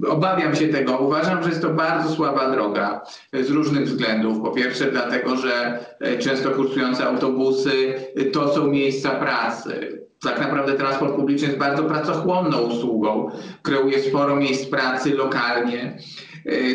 y, 0.05 0.09
obawiam 0.09 0.55
się 0.55 0.67
tego. 0.67 0.97
Uważam, 0.97 1.43
że 1.43 1.50
jest 1.50 1.62
to 1.62 1.69
bardzo 1.69 2.09
słaba 2.09 2.51
droga 2.51 3.01
y, 3.36 3.43
z 3.43 3.50
różnych 3.50 3.83
względów. 3.86 4.39
Po 4.41 4.51
pierwsze, 4.51 4.91
dlatego, 4.91 5.36
że 5.36 5.79
często 6.19 6.50
kursujące 6.51 7.05
autobusy 7.05 7.93
y, 8.19 8.25
to 8.25 8.53
są 8.53 8.67
miejsca 8.67 9.09
pracy. 9.09 10.03
Tak 10.24 10.39
naprawdę 10.39 10.74
transport 10.74 11.15
publiczny 11.15 11.47
jest 11.47 11.59
bardzo 11.59 11.83
pracochłonną 11.83 12.57
usługą, 12.59 13.31
kreuje 13.62 14.00
sporo 14.00 14.36
miejsc 14.36 14.65
pracy 14.65 15.13
lokalnie. 15.13 15.97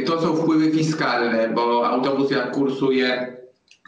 To 0.06 0.20
są 0.22 0.36
wpływy 0.36 0.70
fiskalne, 0.70 1.48
bo 1.54 1.86
autobus 1.88 2.30
jak 2.30 2.50
kursuje, 2.50 3.36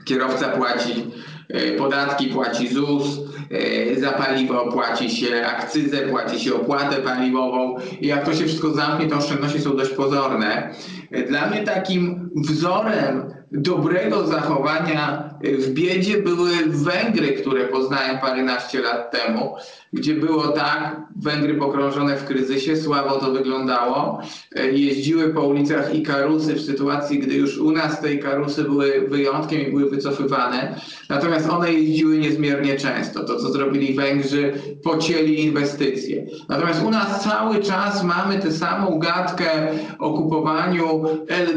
kierowca 0.04 0.48
płaci 0.48 1.10
e, 1.48 1.72
podatki, 1.72 2.26
płaci 2.26 2.68
ZUS, 2.68 3.20
e, 3.50 4.00
za 4.00 4.12
paliwo 4.12 4.72
płaci 4.72 5.10
się 5.10 5.46
akcyzę, 5.46 5.96
płaci 5.96 6.40
się 6.40 6.54
opłatę 6.54 6.96
paliwową 6.96 7.76
i 8.00 8.06
jak 8.06 8.24
to 8.24 8.34
się 8.34 8.44
wszystko 8.44 8.70
zamknie, 8.70 9.06
to 9.06 9.16
oszczędności 9.16 9.60
są 9.60 9.76
dość 9.76 9.90
pozorne. 9.90 10.74
E, 11.10 11.22
Dla 11.22 11.46
mnie 11.46 11.62
takim 11.62 12.30
wzorem 12.36 13.34
dobrego 13.52 14.26
zachowania 14.26 15.34
w 15.58 15.70
biedzie 15.70 16.22
były 16.22 16.50
Węgry, 16.66 17.32
które 17.32 17.64
poznałem 17.64 18.18
paręnaście 18.18 18.80
lat 18.80 19.10
temu, 19.10 19.56
gdzie 19.94 20.14
było 20.14 20.48
tak, 20.48 21.04
Węgry 21.16 21.54
pogrążone 21.54 22.16
w 22.16 22.24
kryzysie, 22.24 22.76
słabo 22.76 23.10
to 23.10 23.32
wyglądało, 23.32 24.20
e, 24.56 24.70
jeździły 24.70 25.34
po 25.34 25.40
ulicach 25.40 25.94
Ikarusy 25.94 26.54
w 26.54 26.60
sytuacji, 26.60 27.18
gdy 27.18 27.34
już 27.34 27.58
u 27.58 27.70
nas 27.70 28.00
te 28.00 28.14
Ikarusy 28.14 28.64
były 28.64 29.08
wyjątkiem 29.08 29.60
i 29.60 29.70
były 29.70 29.90
wycofywane, 29.90 30.80
natomiast 31.08 31.50
one 31.50 31.72
jeździły 31.72 32.18
niezmiernie 32.18 32.76
często. 32.76 33.24
To, 33.24 33.36
co 33.36 33.52
zrobili 33.52 33.94
Węgrzy, 33.94 34.52
pocięli 34.82 35.40
inwestycje. 35.40 36.26
Natomiast 36.48 36.82
u 36.82 36.90
nas 36.90 37.24
cały 37.24 37.60
czas 37.60 38.04
mamy 38.04 38.38
tę 38.38 38.52
samą 38.52 38.98
gadkę 38.98 39.48
o 39.98 40.12
kupowaniu 40.12 41.04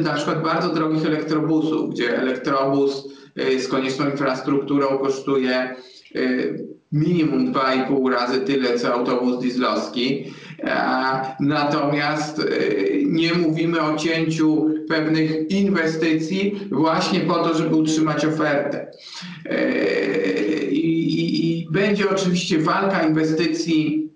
na 0.04 0.14
przykład 0.14 0.44
bardzo 0.44 0.70
drogich 0.74 1.06
elektrobusów, 1.06 1.90
gdzie 1.90 2.18
elektrobus 2.18 3.08
y, 3.40 3.60
z 3.60 3.68
konieczną 3.68 4.10
infrastrukturą 4.10 4.98
kosztuje 4.98 5.76
y, 6.16 6.77
minimum 6.92 7.54
2,5 7.54 8.12
razy 8.12 8.40
tyle 8.40 8.80
co 8.80 8.94
autobus 8.94 9.42
dieslowski. 9.42 10.34
A, 10.64 11.36
Natomiast 11.40 12.40
y, 12.40 13.04
nie 13.06 13.34
mówimy 13.34 13.82
o 13.82 13.96
cięciu 13.96 14.70
pewnych 14.90 15.52
inwestycji 15.52 16.60
właśnie 16.72 17.20
po 17.20 17.34
to, 17.34 17.58
żeby 17.58 17.76
utrzymać 17.76 18.26
ofertę. 18.26 18.92
Y, 19.52 20.68
I, 20.72 21.60
i, 21.60 21.68
będzie 21.72 22.10
oczywiście 22.10 22.60
walka 22.60 23.04
inwestycji 23.04 24.04
e, 24.06 24.07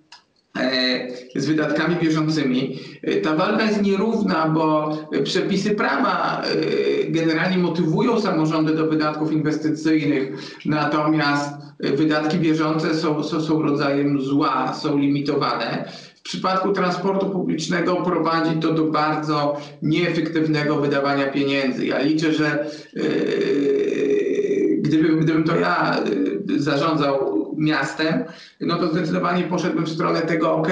z 1.35 1.45
wydatkami 1.45 1.95
bieżącymi. 1.95 2.79
E, 3.03 3.21
Ta 3.21 3.35
walka 3.35 3.63
jest 3.63 3.81
nierówna, 3.81 4.49
bo 4.49 4.97
przepisy 5.23 5.71
prawa 5.71 6.41
e, 6.43 7.11
generalnie 7.11 7.57
motywują 7.57 8.21
samorządy 8.21 8.75
do 8.75 8.87
wydatków 8.87 9.31
inwestycyjnych, 9.31 10.31
natomiast 10.65 11.49
e, 11.79 11.91
wydatki 11.91 12.37
bieżące 12.37 12.95
są, 12.95 13.23
są, 13.23 13.41
są 13.41 13.61
rodzajem 13.61 14.21
zła, 14.21 14.73
są 14.73 14.97
limitowane. 14.97 15.85
W 16.15 16.21
przypadku 16.23 16.71
transportu 16.71 17.29
publicznego 17.29 17.95
prowadzi 17.95 18.59
to 18.59 18.73
do 18.73 18.83
bardzo 18.83 19.57
nieefektywnego 19.81 20.75
wydawania 20.75 21.27
pieniędzy. 21.27 21.85
Ja 21.85 21.99
liczę, 21.99 22.33
że 22.33 22.65
gdybym, 24.81 25.43
to 25.43 25.55
ja 25.55 26.03
zarządzał 26.57 27.30
miastem, 27.61 28.23
no 28.61 28.77
to 28.77 28.91
zdecydowanie 28.91 29.43
poszedłbym 29.43 29.85
w 29.85 29.89
stronę 29.89 30.21
tego, 30.21 30.53
ok, 30.55 30.69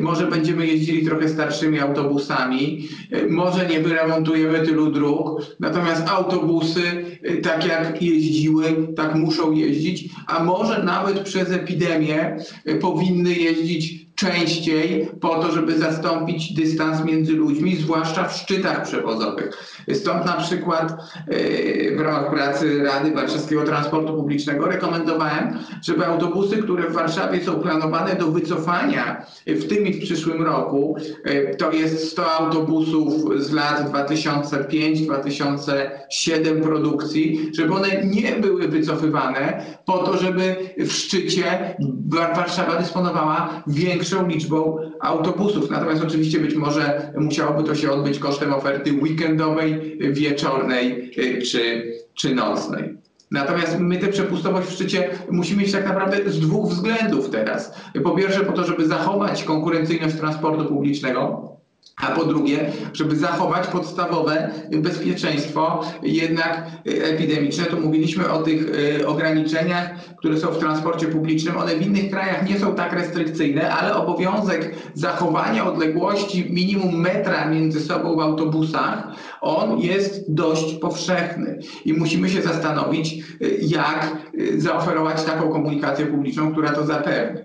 może 0.00 0.26
będziemy 0.26 0.66
jeździli 0.66 1.06
trochę 1.06 1.28
starszymi 1.28 1.80
autobusami, 1.80 2.88
yy, 3.10 3.26
może 3.30 3.66
nie 3.66 3.80
wyremontujemy 3.80 4.66
tylu 4.66 4.90
dróg, 4.90 5.42
natomiast 5.60 6.08
autobusy, 6.08 6.80
yy, 7.22 7.36
tak 7.36 7.66
jak 7.66 8.02
jeździły, 8.02 8.64
tak 8.96 9.14
muszą 9.14 9.52
jeździć, 9.52 10.08
a 10.26 10.44
może 10.44 10.82
nawet 10.82 11.20
przez 11.20 11.50
epidemię 11.50 12.36
yy, 12.64 12.74
powinny 12.74 13.34
jeździć 13.34 14.03
częściej 14.14 15.08
po 15.20 15.28
to, 15.28 15.52
żeby 15.52 15.78
zastąpić 15.78 16.52
dystans 16.52 17.04
między 17.04 17.32
ludźmi, 17.32 17.76
zwłaszcza 17.76 18.28
w 18.28 18.36
szczytach 18.36 18.82
przewozowych. 18.82 19.50
Stąd 19.92 20.26
na 20.26 20.32
przykład 20.32 20.92
yy, 21.28 21.96
w 21.96 22.00
ramach 22.00 22.30
pracy 22.30 22.82
Rady 22.82 23.10
Warszawskiego 23.10 23.62
Transportu 23.64 24.14
Publicznego 24.14 24.66
rekomendowałem, 24.66 25.58
żeby 25.82 26.06
autobusy, 26.06 26.56
które 26.56 26.90
w 26.90 26.92
Warszawie 26.92 27.44
są 27.44 27.54
planowane 27.54 28.14
do 28.16 28.26
wycofania 28.30 29.26
w 29.46 29.68
tym 29.68 29.86
i 29.86 29.92
w 29.92 30.02
przyszłym 30.02 30.42
roku, 30.42 30.96
yy, 31.24 31.54
to 31.58 31.72
jest 31.72 32.08
100 32.10 32.32
autobusów 32.32 33.42
z 33.42 33.52
lat 33.52 33.92
2005-2007 33.92 36.62
produkcji, 36.62 37.50
żeby 37.54 37.74
one 37.74 37.88
nie 38.04 38.32
były 38.32 38.68
wycofywane 38.68 39.64
po 39.84 39.98
to, 39.98 40.16
żeby 40.16 40.56
w 40.78 40.92
szczycie 40.92 41.76
Wa- 42.08 42.34
Warszawa 42.34 42.76
dysponowała 42.76 43.62
większą 43.66 44.03
liczbą 44.28 44.78
autobusów. 45.00 45.70
Natomiast 45.70 46.04
oczywiście 46.04 46.38
być 46.38 46.54
może 46.54 47.12
musiałoby 47.18 47.64
to 47.64 47.74
się 47.74 47.90
odbyć 47.90 48.18
kosztem 48.18 48.52
oferty 48.52 48.92
weekendowej, 48.92 49.98
wieczornej 50.12 51.10
y, 51.18 51.42
czy, 51.42 51.92
czy 52.14 52.34
nocnej. 52.34 52.94
Natomiast 53.30 53.78
my 53.78 53.98
tę 53.98 54.08
przepustowość 54.08 54.68
w 54.68 54.72
szczycie 54.72 55.08
musimy 55.30 55.62
mieć 55.62 55.72
tak 55.72 55.88
naprawdę 55.88 56.30
z 56.30 56.40
dwóch 56.40 56.70
względów 56.70 57.30
teraz. 57.30 57.74
Po 58.04 58.10
pierwsze 58.10 58.40
po 58.40 58.52
to, 58.52 58.64
żeby 58.64 58.86
zachować 58.86 59.44
konkurencyjność 59.44 60.16
transportu 60.16 60.64
publicznego, 60.64 61.54
a 61.96 62.06
po 62.06 62.24
drugie, 62.24 62.72
żeby 62.92 63.16
zachować 63.16 63.66
podstawowe 63.66 64.50
bezpieczeństwo 64.72 65.84
jednak 66.02 66.66
epidemiczne. 66.84 67.64
Tu 67.64 67.80
mówiliśmy 67.80 68.30
o 68.30 68.42
tych 68.42 68.62
y, 69.00 69.06
ograniczeniach, 69.06 69.90
które 70.16 70.38
są 70.38 70.48
w 70.48 70.58
transporcie 70.58 71.06
publicznym. 71.06 71.56
One 71.56 71.76
w 71.76 71.86
innych 71.86 72.10
krajach 72.10 72.48
nie 72.48 72.58
są 72.58 72.74
tak 72.74 72.92
restrykcyjne, 72.92 73.70
ale 73.70 73.94
obowiązek 73.96 74.74
zachowania 74.94 75.66
odległości 75.66 76.52
minimum 76.52 77.00
metra 77.00 77.46
między 77.48 77.80
sobą 77.80 78.16
w 78.16 78.20
autobusach, 78.20 79.06
on 79.40 79.78
jest 79.78 80.34
dość 80.34 80.74
powszechny. 80.74 81.58
I 81.84 81.92
musimy 81.92 82.28
się 82.28 82.42
zastanowić, 82.42 83.14
y, 83.42 83.58
jak 83.62 84.16
y, 84.34 84.60
zaoferować 84.60 85.24
taką 85.24 85.48
komunikację 85.48 86.06
publiczną, 86.06 86.52
która 86.52 86.68
to 86.68 86.86
zapewni. 86.86 87.40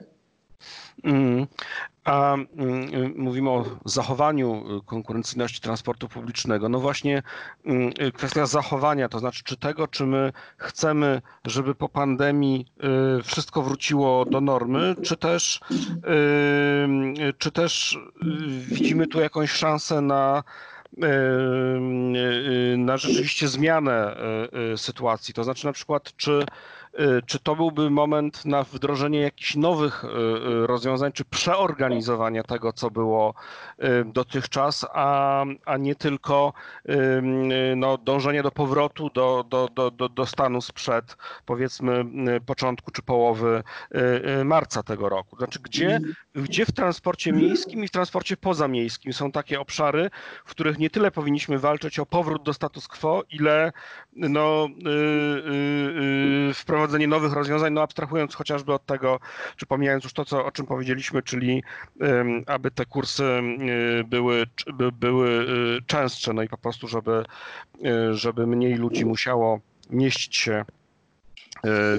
Mm. 1.04 1.48
A 2.04 2.34
mm, 2.34 2.94
y, 2.94 3.14
mówimy 3.16 3.50
o 3.50 3.66
zachowaniu 3.86 4.78
y, 4.78 4.86
konkurencyjności 4.86 5.62
transportu 5.62 6.10
publicznego. 6.10 6.70
No 6.70 6.80
właśnie 6.80 7.24
mm, 7.66 7.92
y, 8.02 8.12
kwestia 8.12 8.46
zachowania, 8.46 9.10
to 9.10 9.20
znaczy 9.20 9.44
czy 9.44 9.58
tego, 9.58 9.88
czy 9.88 10.06
my 10.06 10.32
chcemy, 10.58 11.22
żeby 11.46 11.76
po 11.76 11.90
pandemii 11.90 12.66
wszystko 13.24 13.62
wróciło 13.62 14.26
do 14.26 14.42
normy, 14.42 14.96
czy 15.04 15.18
też, 15.18 15.60
czy 17.38 17.52
też 17.52 18.00
widzimy 18.62 19.08
tu 19.08 19.20
jakąś 19.20 19.52
szansę 19.52 20.02
na 20.02 20.44
na 22.78 22.98
rzeczywiście 22.98 23.48
zmianę 23.48 24.16
sytuacji. 24.76 25.34
To 25.34 25.44
znaczy 25.44 25.66
na 25.66 25.74
przykład, 25.74 26.16
czy, 26.18 26.46
czy 27.26 27.40
to 27.40 27.56
byłby 27.56 27.90
moment 27.90 28.46
na 28.46 28.64
wdrożenie 28.64 29.22
jakichś 29.22 29.56
nowych 29.56 30.04
y, 30.04 30.08
y, 30.08 30.68
rozwiązań, 30.68 31.12
czy 31.12 31.26
przeorganizowania 31.26 32.44
tego, 32.44 32.74
co 32.74 32.92
było 32.92 33.34
dotychczas, 34.06 34.86
a, 34.94 35.46
a 35.66 35.78
nie 35.78 35.96
tylko 35.96 36.54
no, 37.76 37.98
dążenie 37.98 38.44
do 38.44 38.52
powrotu 38.52 39.10
do, 39.14 39.46
do, 39.50 39.68
do, 39.76 39.92
do, 39.92 40.10
do 40.10 40.26
stanu 40.26 40.62
sprzed 40.62 41.18
powiedzmy 41.46 42.06
początku 42.46 42.92
czy 42.92 43.02
połowy 43.02 43.64
marca 44.46 44.84
tego 44.84 45.10
roku. 45.10 45.38
Znaczy, 45.38 45.60
gdzie, 45.60 46.00
gdzie 46.34 46.66
w 46.66 46.72
transporcie 46.72 47.32
miejskim 47.32 47.84
i 47.84 47.88
w 47.88 47.92
transporcie 47.92 48.38
pozamiejskim 48.38 49.14
są 49.14 49.32
takie 49.32 49.60
obszary, 49.60 50.10
w 50.46 50.52
których 50.52 50.78
nie 50.78 50.90
tyle 50.90 51.12
powinniśmy 51.12 51.60
walczyć 51.60 52.00
o 52.00 52.06
powrót 52.06 52.44
do 52.44 52.54
status 52.54 52.88
quo, 52.88 53.24
ile 53.30 53.72
no, 54.16 54.68
y, 54.68 54.90
y, 54.90 56.50
y, 56.50 56.54
wprowadzenie 56.80 57.08
nowych 57.08 57.34
rozwiązań, 57.34 57.74
no 57.74 57.82
abstrahując 57.82 58.36
chociażby 58.36 58.74
od 58.74 58.86
tego, 58.86 59.20
czy 59.56 59.66
pomijając 59.66 60.04
już 60.04 60.14
to, 60.14 60.26
co, 60.26 60.46
o 60.46 60.52
czym 60.52 60.66
powiedzieliśmy, 60.66 61.24
czyli 61.24 61.64
aby 62.48 62.72
te 62.72 62.86
kursy 62.86 63.42
były, 64.06 64.46
by, 64.74 64.92
były 64.92 65.30
y, 65.30 65.82
częstsze, 65.86 66.34
no 66.34 66.44
i 66.44 66.50
po 66.50 66.58
prostu, 66.58 66.88
żeby, 66.88 67.24
y, 67.86 68.16
żeby 68.16 68.48
mniej 68.48 68.76
ludzi 68.76 69.06
musiało 69.06 69.60
mieścić 69.90 70.36
się 70.36 70.66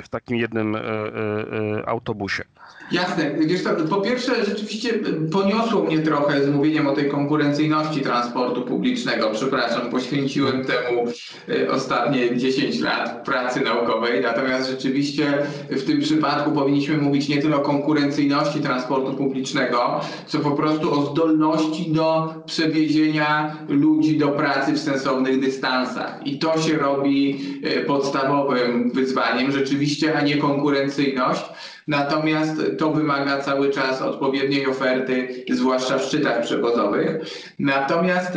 w 0.03 0.09
takim 0.09 0.37
jednym 0.37 0.75
y, 0.75 0.79
y, 0.79 1.87
autobusie. 1.87 2.45
Jasne. 2.93 3.31
Wiesz 3.41 3.63
co, 3.63 3.71
po 3.91 4.01
pierwsze 4.01 4.45
rzeczywiście 4.45 4.95
poniosło 5.33 5.83
mnie 5.83 5.99
trochę 5.99 6.45
z 6.45 6.49
mówieniem 6.49 6.87
o 6.87 6.93
tej 6.93 7.11
konkurencyjności 7.11 8.01
transportu 8.01 8.63
publicznego. 8.63 9.31
Przepraszam, 9.33 9.91
poświęciłem 9.91 10.65
temu 10.65 11.05
e, 11.49 11.71
ostatnie 11.71 12.37
10 12.37 12.81
lat 12.81 13.25
pracy 13.25 13.61
naukowej. 13.61 14.21
Natomiast 14.21 14.71
rzeczywiście 14.71 15.39
w 15.71 15.85
tym 15.85 16.01
przypadku 16.01 16.53
powinniśmy 16.53 16.97
mówić 16.97 17.29
nie 17.29 17.43
tyle 17.43 17.57
o 17.57 17.61
konkurencyjności 17.61 18.61
transportu 18.61 19.15
publicznego, 19.15 20.01
co 20.27 20.39
po 20.39 20.51
prostu 20.51 21.01
o 21.01 21.07
zdolności 21.07 21.93
do 21.93 22.35
przewiezienia 22.47 23.57
ludzi 23.69 24.19
do 24.19 24.29
pracy 24.29 24.73
w 24.73 24.79
sensownych 24.79 25.41
dystansach. 25.41 26.27
I 26.27 26.39
to 26.39 26.61
się 26.61 26.77
robi 26.77 27.39
e, 27.63 27.81
podstawowym 27.81 28.91
wyzwaniem 28.91 29.50
rzeczywiście, 29.51 30.19
a 30.19 30.21
nie 30.21 30.37
konkurencyjność. 30.37 31.43
Natomiast 31.89 32.63
to 32.79 32.93
wymaga 32.93 33.39
cały 33.39 33.71
czas 33.71 34.03
odpowiedniej 34.03 34.67
oferty, 34.67 35.45
zwłaszcza 35.51 35.99
w 35.99 36.03
szczytach 36.03 36.43
przewozowych. 36.43 37.17
Natomiast 37.59 38.37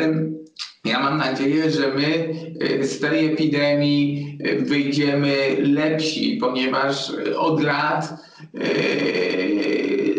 ja 0.86 1.00
mam 1.00 1.18
nadzieję, 1.18 1.72
że 1.72 1.94
my 1.94 2.36
e, 2.60 2.84
z 2.84 3.00
tej 3.00 3.34
epidemii 3.34 4.38
e, 4.44 4.56
wyjdziemy 4.56 5.58
lepsi, 5.60 6.38
ponieważ 6.42 7.10
e, 7.10 7.38
od 7.38 7.64
lat 7.64 8.14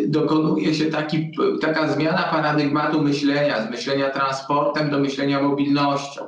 dokonuje 0.07 0.75
się 0.75 0.85
taki, 0.85 1.31
taka 1.61 1.93
zmiana 1.93 2.23
paradygmatu 2.23 3.03
myślenia, 3.03 3.67
z 3.67 3.71
myślenia 3.71 4.11
transportem 4.11 4.91
do 4.91 4.99
myślenia 4.99 5.43
mobilnością. 5.43 6.23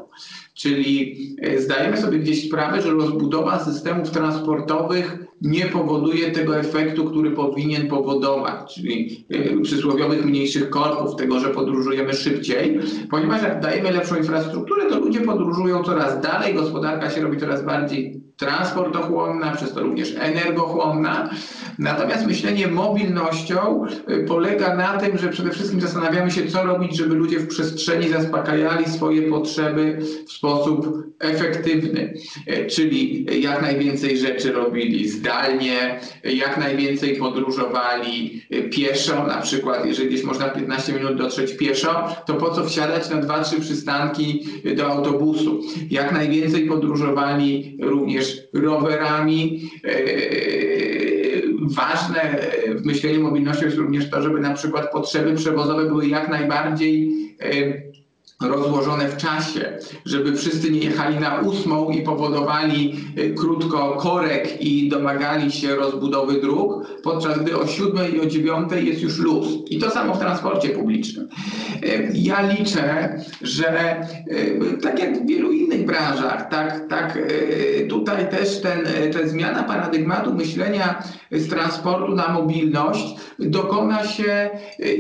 Czyli 0.56 1.16
e, 1.42 1.60
zdajemy 1.60 1.96
sobie 1.96 2.18
gdzieś 2.18 2.48
sprawę, 2.48 2.82
że 2.82 2.90
rozbudowa 2.90 3.64
systemów 3.64 4.10
transportowych 4.10 5.18
nie 5.40 5.66
powoduje 5.66 6.30
tego 6.30 6.58
efektu, 6.58 7.04
który 7.04 7.30
powinien 7.30 7.88
powodować, 7.88 8.74
czyli 8.74 9.26
e, 9.30 9.60
przysłowiowych 9.60 10.24
mniejszych 10.24 10.70
korków, 10.70 11.16
tego, 11.16 11.40
że 11.40 11.48
podróżujemy 11.48 12.14
szybciej, 12.14 12.78
ponieważ 13.10 13.42
jak 13.42 13.60
dajemy 13.60 13.92
lepszą 13.92 14.16
infrastrukturę, 14.16 14.86
to 14.88 15.00
ludzie 15.00 15.20
podróżują 15.20 15.84
coraz 15.84 16.20
dalej, 16.20 16.54
gospodarka 16.54 17.10
się 17.10 17.20
robi 17.20 17.40
coraz 17.40 17.64
bardziej 17.64 18.25
transportochłonna, 18.36 19.52
przez 19.52 19.72
to 19.72 19.80
również 19.80 20.14
energochłonna. 20.18 21.30
Natomiast 21.78 22.26
myślenie 22.26 22.68
mobilnością 22.68 23.86
y, 24.10 24.24
polega 24.28 24.76
na 24.76 24.98
tym, 24.98 25.18
że 25.18 25.28
przede 25.28 25.50
wszystkim 25.50 25.80
zastanawiamy 25.80 26.30
się, 26.30 26.46
co 26.46 26.64
robić, 26.64 26.96
żeby 26.96 27.14
ludzie 27.14 27.38
w 27.38 27.48
przestrzeni 27.48 28.08
zaspokajali 28.08 28.84
swoje 28.84 29.22
potrzeby 29.22 29.98
w 30.26 30.32
sposób 30.32 31.02
efektywny, 31.18 32.14
Y, 32.46 32.66
czyli 32.66 33.26
jak 33.42 33.62
najwięcej 33.62 34.18
rzeczy 34.18 34.52
robili 34.52 35.08
zdalnie, 35.08 36.00
y, 36.26 36.32
jak 36.32 36.58
najwięcej 36.58 37.16
podróżowali 37.16 38.42
pieszo, 38.70 39.26
na 39.26 39.40
przykład 39.40 39.86
jeżeli 39.86 40.08
gdzieś 40.08 40.24
można 40.24 40.48
15 40.48 40.92
minut 40.92 41.16
dotrzeć 41.16 41.56
pieszo, 41.56 42.16
to 42.26 42.34
po 42.34 42.50
co 42.50 42.64
wsiadać 42.64 43.10
na 43.10 43.16
2-3 43.16 43.60
przystanki 43.60 44.46
do 44.76 44.86
autobusu? 44.86 45.60
Jak 45.90 46.12
najwięcej 46.12 46.66
podróżowali 46.66 47.76
również 47.82 48.25
rowerami. 48.52 49.70
Yy, 49.84 50.06
Ważne 51.68 52.38
w 52.74 52.84
myśleniu 52.86 53.22
mobilności 53.22 53.64
jest 53.64 53.76
również 53.76 54.10
to, 54.10 54.22
żeby 54.22 54.40
na 54.40 54.54
przykład 54.54 54.92
potrzeby 54.92 55.34
przewozowe 55.34 55.84
były 55.84 56.06
jak 56.06 56.28
najbardziej 56.28 57.10
yy, 57.40 57.92
rozłożone 58.42 59.08
w 59.08 59.16
czasie, 59.16 59.78
żeby 60.04 60.36
wszyscy 60.36 60.70
nie 60.70 60.80
jechali 60.80 61.18
na 61.20 61.40
ósmą 61.40 61.90
i 61.90 62.02
powodowali 62.02 62.94
y, 63.18 63.34
krótko 63.34 63.96
korek 64.00 64.60
i 64.60 64.88
domagali 64.88 65.52
się 65.52 65.76
rozbudowy 65.76 66.40
dróg, 66.40 66.86
podczas 67.02 67.38
gdy 67.38 67.58
o 67.58 67.66
siódmej 67.66 68.14
i 68.14 68.20
o 68.20 68.26
dziewiątej 68.26 68.86
jest 68.86 69.00
już 69.02 69.18
luz. 69.18 69.48
I 69.70 69.78
to 69.78 69.90
samo 69.90 70.14
w 70.14 70.18
transporcie 70.18 70.68
publicznym. 70.68 71.28
Y, 71.84 72.10
Ja 72.14 72.42
liczę, 72.50 73.16
że 73.42 74.00
y, 74.30 74.78
tak 74.82 74.98
jak 74.98 75.22
w 75.22 75.26
wielu 75.26 75.52
innych 75.52 75.86
branżach, 75.86 76.50
tak, 76.50 76.88
tak 76.88 77.18
tutaj 77.88 78.30
też 78.30 78.60
ten, 78.60 78.78
ta 79.12 79.28
zmiana 79.28 79.62
paradygmatu 79.62 80.34
myślenia 80.34 81.02
z 81.30 81.48
transportu 81.48 82.14
na 82.14 82.28
mobilność 82.28 83.14
dokona 83.38 84.04
się 84.04 84.50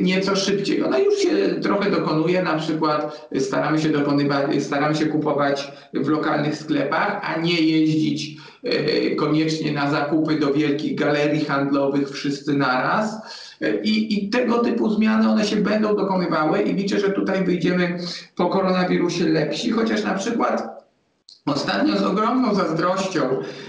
nieco 0.00 0.36
szybciej. 0.36 0.84
Ona 0.84 0.98
już 0.98 1.14
się 1.14 1.30
trochę 1.62 1.90
dokonuje, 1.90 2.42
na 2.42 2.54
przykład 2.54 3.25
staramy 3.38 3.78
się 3.78 3.88
dokonywać, 3.88 4.62
staramy 4.62 4.94
się 4.94 5.06
kupować 5.06 5.72
w 5.94 6.08
lokalnych 6.08 6.56
sklepach, 6.56 7.20
a 7.22 7.40
nie 7.40 7.60
jeździć 7.60 8.36
e, 8.62 9.16
koniecznie 9.16 9.72
na 9.72 9.90
zakupy 9.90 10.38
do 10.38 10.52
wielkich 10.52 10.94
galerii 10.94 11.44
handlowych 11.44 12.10
wszyscy 12.10 12.52
naraz. 12.52 13.16
E, 13.62 13.80
I, 13.80 14.24
I 14.26 14.30
tego 14.30 14.58
typu 14.58 14.90
zmiany 14.90 15.30
one 15.30 15.44
się 15.44 15.56
będą 15.56 15.96
dokonywały 15.96 16.62
i 16.62 16.74
liczę, 16.74 17.00
że 17.00 17.10
tutaj 17.10 17.44
wyjdziemy 17.44 17.98
po 18.36 18.46
koronawirusie 18.46 19.24
lepsi, 19.24 19.70
chociaż 19.70 20.04
na 20.04 20.14
przykład 20.14 20.85
Ostatnio 21.46 21.96
z 21.96 22.02
ogromną 22.02 22.54
zazdrością 22.54 23.20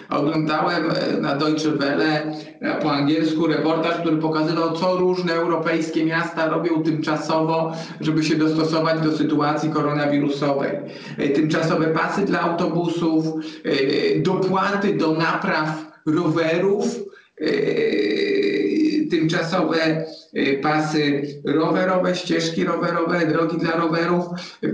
oglądałem 0.10 0.91
e, 0.91 1.22
na 1.22 1.36
Deutsche 1.36 1.72
Welle 1.72 2.32
e, 2.62 2.82
po 2.82 2.91
angielsku 2.91 3.48
reportaż, 3.48 3.98
który 3.98 4.17
pokazywał, 4.17 4.72
co 4.72 4.98
różne 4.98 5.34
europejskie 5.34 6.06
miasta 6.06 6.50
robią 6.50 6.84
tymczasowo, 6.84 7.74
żeby 8.02 8.24
się 8.24 8.36
dostosować 8.36 9.02
do 9.02 9.17
sytuacji 9.17 9.70
koronawirusowej. 9.70 10.72
E, 11.17 11.30
Tymczasowe 11.30 11.88
pasy 11.88 12.26
dla 12.26 12.41
autobusów, 12.41 13.26
dopłaty 14.17 14.93
do 14.93 15.12
napraw 15.12 15.86
rowerów, 16.06 16.86
tymczasowe 19.08 19.78
e, 20.34 20.54
pasy 20.62 21.22
rowerowe, 21.46 22.15
ścieżki 22.15 22.63
rowerowe, 22.63 23.28
drogi 23.28 23.58
dla 23.58 23.72
rowerów. 23.72 24.26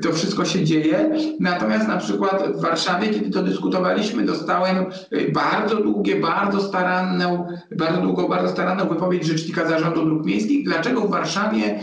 To 0.02 0.14
wszystko 0.14 0.46
się 0.46 0.64
dzieje. 0.64 1.10
Natomiast 1.40 1.88
na 1.88 1.98
przykład 1.98 2.44
w 2.58 2.62
Warszawie, 2.62 3.10
kiedy 3.10 3.30
to 3.30 3.44
dyskutowaliśmy, 3.44 4.24
dostałem 4.26 4.86
e, 5.12 5.32
bardzo 5.32 5.76
długie, 5.76 6.16
bardzo 6.16 6.62
staranną, 6.62 7.48
bardzo 7.72 8.02
długą, 8.02 8.28
bardzo 8.28 8.50
staranną 8.50 8.88
wypowiedź 8.90 9.26
Rzecznika 9.26 9.68
Zarządu 9.68 10.06
Dróg 10.06 10.26
Miejskich, 10.26 10.66
dlaczego 10.66 11.02
w 11.02 11.12
Warszawie 11.12 11.80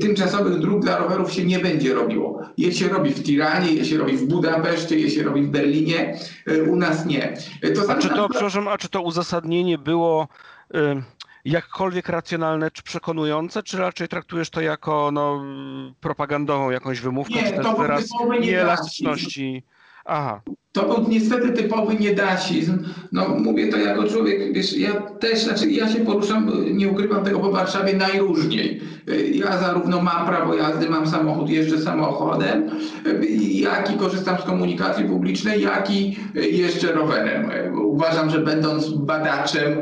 tymczasowych 0.00 0.58
dróg 0.58 0.82
dla 0.82 0.96
rowerów 0.98 1.32
się 1.32 1.44
nie 1.44 1.58
będzie 1.58 1.94
robiło. 1.94 2.40
Je 2.58 2.72
się 2.72 2.88
robi 2.88 3.10
w 3.10 3.22
Tiranie, 3.22 3.72
je 3.72 3.84
się 3.84 3.98
robi 3.98 4.16
w 4.16 4.26
Budapeszcie, 4.26 4.98
je 4.98 5.10
się 5.10 5.22
robi 5.22 5.42
w 5.42 5.50
Berlinie, 5.50 6.16
u 6.70 6.76
nas 6.76 7.06
nie. 7.06 7.36
To 7.74 7.80
A 7.82 7.84
czy 7.84 7.88
na 7.88 7.94
to, 7.94 7.98
przykład- 8.00 8.30
przepraszam, 8.30 8.68
a 8.68 8.78
czy 8.78 8.88
to 8.88 9.02
uzasadnienie 9.02 9.78
było 9.78 10.28
jakkolwiek 11.44 12.08
racjonalne 12.08 12.70
czy 12.70 12.82
przekonujące, 12.82 13.62
czy 13.62 13.78
raczej 13.78 14.08
traktujesz 14.08 14.50
to 14.50 14.60
jako 14.60 15.10
no, 15.12 15.44
propagandową 16.00 16.70
jakąś 16.70 17.00
wymówkę, 17.00 17.34
Nie, 17.34 17.44
czy 17.44 17.52
też 17.52 17.66
wyraz 17.78 18.08
nieelastyczności? 18.40 19.64
Aha, 20.04 20.40
To 20.72 20.82
był 20.82 21.08
niestety 21.08 21.48
typowy 21.52 21.94
niedasizm. 21.94 22.78
No 23.12 23.28
mówię 23.28 23.68
to 23.68 23.76
jako 23.78 24.04
człowiek, 24.04 24.52
wiesz, 24.52 24.78
ja 24.78 24.92
też, 24.92 25.44
znaczy 25.44 25.70
ja 25.70 25.88
się 25.88 26.00
poruszam, 26.00 26.50
nie 26.72 26.88
ukrywam 26.88 27.24
tego 27.24 27.38
po 27.38 27.50
Warszawie 27.50 27.96
najróżniej. 27.96 28.80
Ja 29.32 29.58
zarówno 29.58 30.02
mam 30.02 30.26
prawo 30.26 30.54
jazdy, 30.54 30.90
mam 30.90 31.06
samochód, 31.06 31.50
jeżdżę 31.50 31.78
samochodem, 31.78 32.70
jak 33.50 33.94
i 33.94 33.98
korzystam 33.98 34.36
z 34.38 34.44
komunikacji 34.44 35.04
publicznej, 35.04 35.62
jak 35.62 35.90
i 35.90 36.16
jeżdżę 36.34 36.92
rowerem. 36.92 37.50
Uważam, 37.84 38.30
że 38.30 38.38
będąc 38.38 38.88
badaczem 38.88 39.72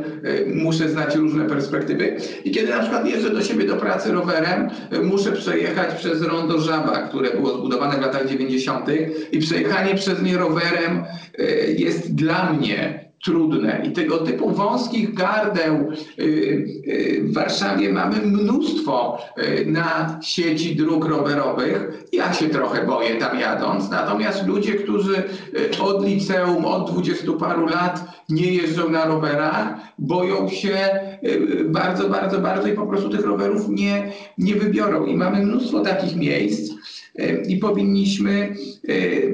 muszę 0.54 0.88
znać 0.88 1.16
różne 1.16 1.44
perspektywy. 1.44 2.16
I 2.44 2.50
kiedy 2.50 2.70
na 2.70 2.80
przykład 2.80 3.08
jeżdżę 3.08 3.30
do 3.30 3.42
siebie 3.42 3.64
do 3.64 3.76
pracy 3.76 4.12
rowerem, 4.12 4.68
muszę 5.02 5.32
przejechać 5.32 5.94
przez 5.94 6.22
rondo 6.22 6.60
Żaba, 6.60 6.96
które 6.96 7.30
było 7.30 7.58
zbudowane 7.58 7.96
w 7.96 8.00
latach 8.00 8.28
90. 8.28 8.86
i 9.32 9.38
przejechanie 9.38 9.94
przez 9.94 10.22
nie 10.22 10.38
rowerem 10.38 10.77
e, 10.84 11.44
jest 11.70 12.14
dla 12.14 12.52
mnie 12.52 13.08
trudne. 13.24 13.82
I 13.84 13.92
tego 13.92 14.18
typu 14.18 14.50
wąskich 14.50 15.14
gardeł 15.14 15.74
e, 15.74 15.84
e, 15.84 17.20
w 17.22 17.34
Warszawie 17.34 17.92
mamy 17.92 18.16
mnóstwo 18.16 19.18
na 19.66 20.18
sieci 20.22 20.76
dróg 20.76 21.04
rowerowych. 21.04 22.04
Ja 22.12 22.32
się 22.32 22.48
trochę 22.48 22.86
boję 22.86 23.14
tam 23.14 23.40
jadąc, 23.40 23.90
natomiast 23.90 24.46
ludzie, 24.46 24.74
którzy 24.74 25.22
od 25.80 26.06
liceum, 26.06 26.64
od 26.64 26.90
dwudziestu 26.90 27.36
paru 27.36 27.66
lat 27.66 28.17
nie 28.28 28.54
jeżdżą 28.54 28.90
na 28.90 29.04
rowerach, 29.04 29.74
boją 29.98 30.48
się 30.48 30.74
e, 30.74 31.64
bardzo, 31.64 32.08
bardzo, 32.08 32.38
bardzo 32.38 32.68
i 32.68 32.72
po 32.72 32.86
prostu 32.86 33.08
tych 33.08 33.26
rowerów 33.26 33.68
nie, 33.68 34.12
nie 34.38 34.54
wybiorą. 34.54 35.06
I 35.06 35.16
mamy 35.16 35.46
mnóstwo 35.46 35.80
takich 35.80 36.16
miejsc 36.16 36.72
e, 37.18 37.42
i 37.42 37.56
powinniśmy 37.56 38.54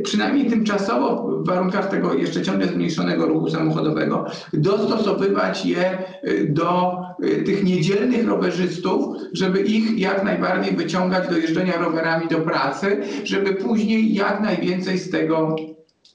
przynajmniej 0.03 0.47
tymczasowo 0.51 1.29
w 1.43 1.47
warunkach 1.47 1.91
tego 1.91 2.15
jeszcze 2.15 2.43
ciągle 2.43 2.67
zmniejszonego 2.67 3.27
ruchu 3.27 3.51
samochodowego 3.51 4.27
dostosowywać 4.53 5.67
je 5.67 5.99
do 6.49 6.97
tych 7.47 7.65
niedzielnych 7.65 8.29
rowerzystów, 8.29 9.17
żeby 9.33 9.61
ich 9.61 9.99
jak 9.99 10.25
najbardziej 10.25 10.77
wyciągać 10.77 11.29
do 11.29 11.37
jeżdżenia 11.37 11.77
rowerami 11.79 12.29
do 12.29 12.39
pracy, 12.39 13.03
żeby 13.25 13.55
później 13.55 14.15
jak 14.15 14.41
najwięcej 14.41 14.99
z 14.99 15.11
tego 15.11 15.57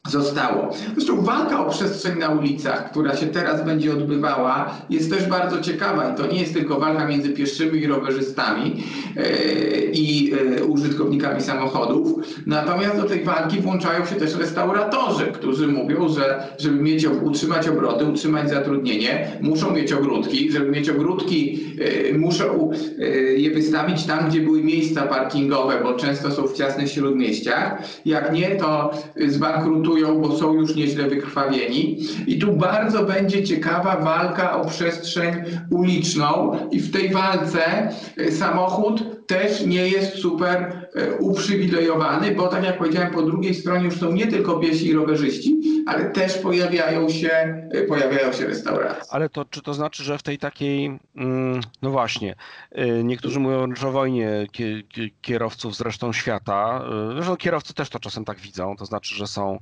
zostało. 0.10 0.70
Zresztą 0.94 1.22
walka 1.22 1.66
o 1.66 1.70
przestrzeń 1.70 2.20
na 2.20 2.30
ulicach, 2.30 2.92
która 2.92 3.18
się 3.18 3.28
teraz 3.28 3.66
będzie 3.66 3.94
odbywała, 3.94 4.74
jest 4.90 5.12
też 5.12 5.26
bardzo 5.26 5.62
ciekawa 5.62 6.14
i 6.14 6.18
to 6.18 6.28
nie 6.28 6.40
jest 6.40 6.54
tylko 6.54 6.80
walka 6.80 7.08
między 7.08 7.30
pieszymi 7.30 7.80
i 7.80 7.88
rowerzystami 7.88 8.84
e, 9.18 9.24
i 9.84 10.34
e, 10.34 10.64
użytkownikami 10.64 11.42
samochodów. 11.42 12.20
Natomiast 12.46 12.96
do 12.96 13.04
tej 13.04 13.24
walki 13.24 13.60
włączają 13.60 14.06
się 14.06 14.16
też 14.16 14.36
restauratorzy, 14.36 15.26
którzy 15.26 15.68
mówią, 15.68 16.10
że 16.10 16.48
żeby 16.60 16.82
mieć, 16.82 17.06
utrzymać 17.06 17.68
obroty, 17.68 18.06
utrzymać 18.06 18.50
zatrudnienie, 18.50 19.32
muszą 19.42 19.72
mieć 19.72 19.94
ogródki. 19.94 20.52
Żeby 20.52 20.72
mieć 20.72 20.90
ogródki, 20.90 21.60
e, 22.12 22.18
muszą 22.18 22.72
je 23.38 23.52
wystawić 23.52 24.04
tam, 24.04 24.30
gdzie 24.30 24.42
były 24.42 24.64
miejsca 24.64 25.02
parkingowe, 25.02 25.80
bo 25.84 25.94
często 25.94 26.32
są 26.32 26.48
w 26.48 26.54
ciasnych 26.54 26.92
śródmieściach. 26.92 27.82
Jak 28.06 28.34
nie, 28.34 28.56
to 28.56 28.92
zbankrutują, 29.28 29.99
bo 30.08 30.38
są 30.38 30.54
już 30.54 30.76
nieźle 30.76 31.10
wykrwawieni. 31.10 31.98
I 32.28 32.40
tu 32.40 32.54
bardzo 32.54 33.04
będzie 33.04 33.44
ciekawa 33.44 33.98
walka 33.98 34.62
o 34.62 34.66
przestrzeń 34.66 35.36
uliczną 35.72 36.58
i 36.72 36.80
w 36.80 36.92
tej 36.92 37.10
walce 37.10 37.90
e, 38.18 38.32
samochód 38.32 39.19
też 39.30 39.66
nie 39.66 39.88
jest 39.88 40.16
super 40.16 40.88
e, 40.96 41.14
uprzywilejowany, 41.16 42.32
bo 42.36 42.48
tak 42.48 42.64
jak 42.64 42.78
powiedziałem, 42.78 43.14
po 43.14 43.22
drugiej 43.22 43.54
stronie 43.56 43.86
już 43.86 43.98
są 44.00 44.12
nie 44.12 44.28
tylko 44.28 44.60
piesi 44.60 44.88
i 44.88 44.94
rowerzyści, 44.94 45.60
ale 45.88 46.06
też 46.12 46.38
pojawiają 46.38 47.10
się, 47.10 47.30
e, 47.72 47.82
pojawiają 47.88 48.34
się 48.34 48.46
restauracje. 48.48 49.04
ale 49.12 49.30
to 49.30 49.46
czy 49.46 49.62
to 49.62 49.74
znaczy, 49.74 50.04
że 50.04 50.18
w 50.18 50.24
tej 50.24 50.38
takiej, 50.38 51.00
mm, 51.16 51.62
no 51.82 51.90
właśnie, 51.92 52.36
y, 52.78 53.04
niektórzy 53.04 53.40
mówią 53.40 53.76
że 53.76 53.88
o 53.88 53.92
wojnie 53.92 54.48
kie- 54.52 54.84
kie- 54.84 55.10
kierowców 55.22 55.76
zresztą 55.76 56.14
świata, 56.14 56.86
zresztą 57.14 57.38
kierowcy 57.38 57.74
też 57.74 57.90
to 57.90 58.00
czasem 58.00 58.26
tak 58.26 58.40
widzą, 58.40 58.76
to 58.76 58.86
znaczy, 58.86 59.16
że 59.16 59.28
są 59.28 59.60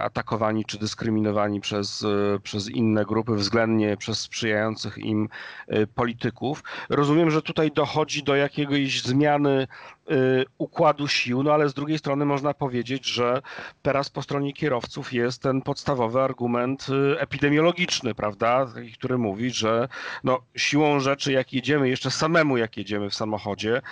atakowani 0.00 0.64
czy 0.64 0.78
dyskryminowani 0.78 1.60
przez, 1.60 2.02
y, 2.02 2.40
przez 2.42 2.68
inne 2.70 3.04
grupy, 3.04 3.34
względnie 3.34 3.96
przez 3.96 4.20
sprzyjających 4.20 4.98
im 4.98 5.28
y, 5.72 5.86
polityków. 5.86 6.62
Rozumiem, 6.88 7.30
że 7.30 7.42
tutaj 7.42 7.70
dochodzi 7.72 8.22
do 8.22 8.36
jakiejś 8.36 9.02
zmiany 9.02 9.66
y, 10.10 10.44
układu 10.58 11.08
sił, 11.08 11.42
no 11.42 11.52
ale 11.52 11.68
z 11.68 11.74
drugiej 11.74 11.98
strony 11.98 12.24
można 12.24 12.54
powiedzieć, 12.54 13.06
że 13.06 13.42
teraz 13.82 14.10
po 14.10 14.22
stronie 14.22 14.52
kierowców 14.52 15.12
jest 15.12 15.42
ten 15.42 15.62
podstawowy 15.62 16.20
argument 16.20 16.86
y, 16.88 17.20
epidemiologiczny, 17.20 18.14
prawda, 18.14 18.66
który 18.94 19.18
mówi, 19.18 19.50
że 19.50 19.88
no, 20.24 20.40
siłą 20.56 21.00
rzeczy, 21.00 21.32
jak 21.32 21.52
jedziemy, 21.52 21.88
jeszcze 21.88 22.10
samemu 22.10 22.56
jak 22.56 22.76
jedziemy 22.76 23.10
w 23.10 23.14
samochodzie, 23.14 23.82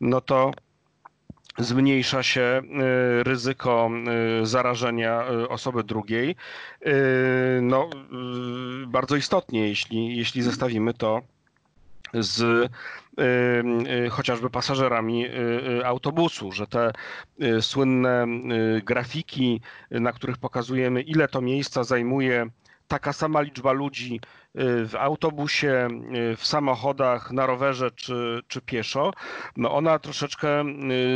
no 0.00 0.20
to 0.20 0.50
zmniejsza 1.60 2.22
się 2.22 2.62
y, 3.20 3.24
ryzyko 3.24 3.90
y, 4.42 4.46
zarażenia 4.46 5.30
y, 5.30 5.48
osoby 5.48 5.84
drugiej. 5.84 6.36
No, 7.62 7.90
bardzo 8.86 9.16
istotnie, 9.16 9.68
jeśli, 9.68 10.16
jeśli 10.16 10.42
zestawimy 10.42 10.94
to 10.94 11.22
z 12.14 12.70
chociażby 14.10 14.50
pasażerami 14.50 15.26
autobusu, 15.84 16.52
że 16.52 16.66
te 16.66 16.92
słynne 17.60 18.26
grafiki, 18.84 19.60
na 19.90 20.12
których 20.12 20.38
pokazujemy, 20.38 21.02
ile 21.02 21.28
to 21.28 21.40
miejsca 21.40 21.84
zajmuje 21.84 22.46
taka 22.88 23.12
sama 23.12 23.40
liczba 23.40 23.72
ludzi 23.72 24.20
w 24.54 24.94
autobusie, 24.98 25.88
y, 26.32 26.36
w 26.36 26.46
samochodach, 26.46 27.30
na 27.30 27.46
rowerze 27.46 27.90
czy, 27.90 28.40
czy 28.48 28.60
pieszo, 28.60 29.12
no 29.56 29.72
ona 29.72 29.98
troszeczkę 29.98 30.64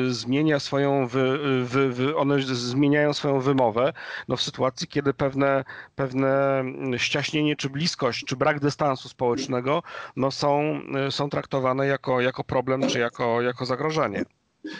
y, 0.06 0.14
zmienia 0.14 0.60
swoją, 0.60 1.06
wy, 1.06 1.38
wy, 1.64 1.92
wy, 1.92 2.16
one 2.16 2.42
zmieniają 2.42 3.12
swoją 3.12 3.40
wymowę, 3.40 3.92
no 4.28 4.36
w 4.36 4.42
sytuacji, 4.42 4.88
kiedy 4.88 5.14
pewne, 5.14 5.64
pewne 5.94 6.58
mm, 6.58 6.98
ściaśnienie, 6.98 7.56
czy 7.56 7.70
bliskość, 7.70 8.24
czy 8.24 8.36
brak 8.36 8.60
dystansu 8.60 9.08
społecznego, 9.08 9.82
no 10.16 10.30
są, 10.30 10.80
y, 11.08 11.10
są 11.10 11.30
traktowane 11.30 11.86
jako, 11.86 12.20
jako 12.20 12.44
problem, 12.44 12.88
czy 12.88 12.98
jako, 12.98 13.42
jako 13.42 13.66
zagrożenie. 13.66 14.24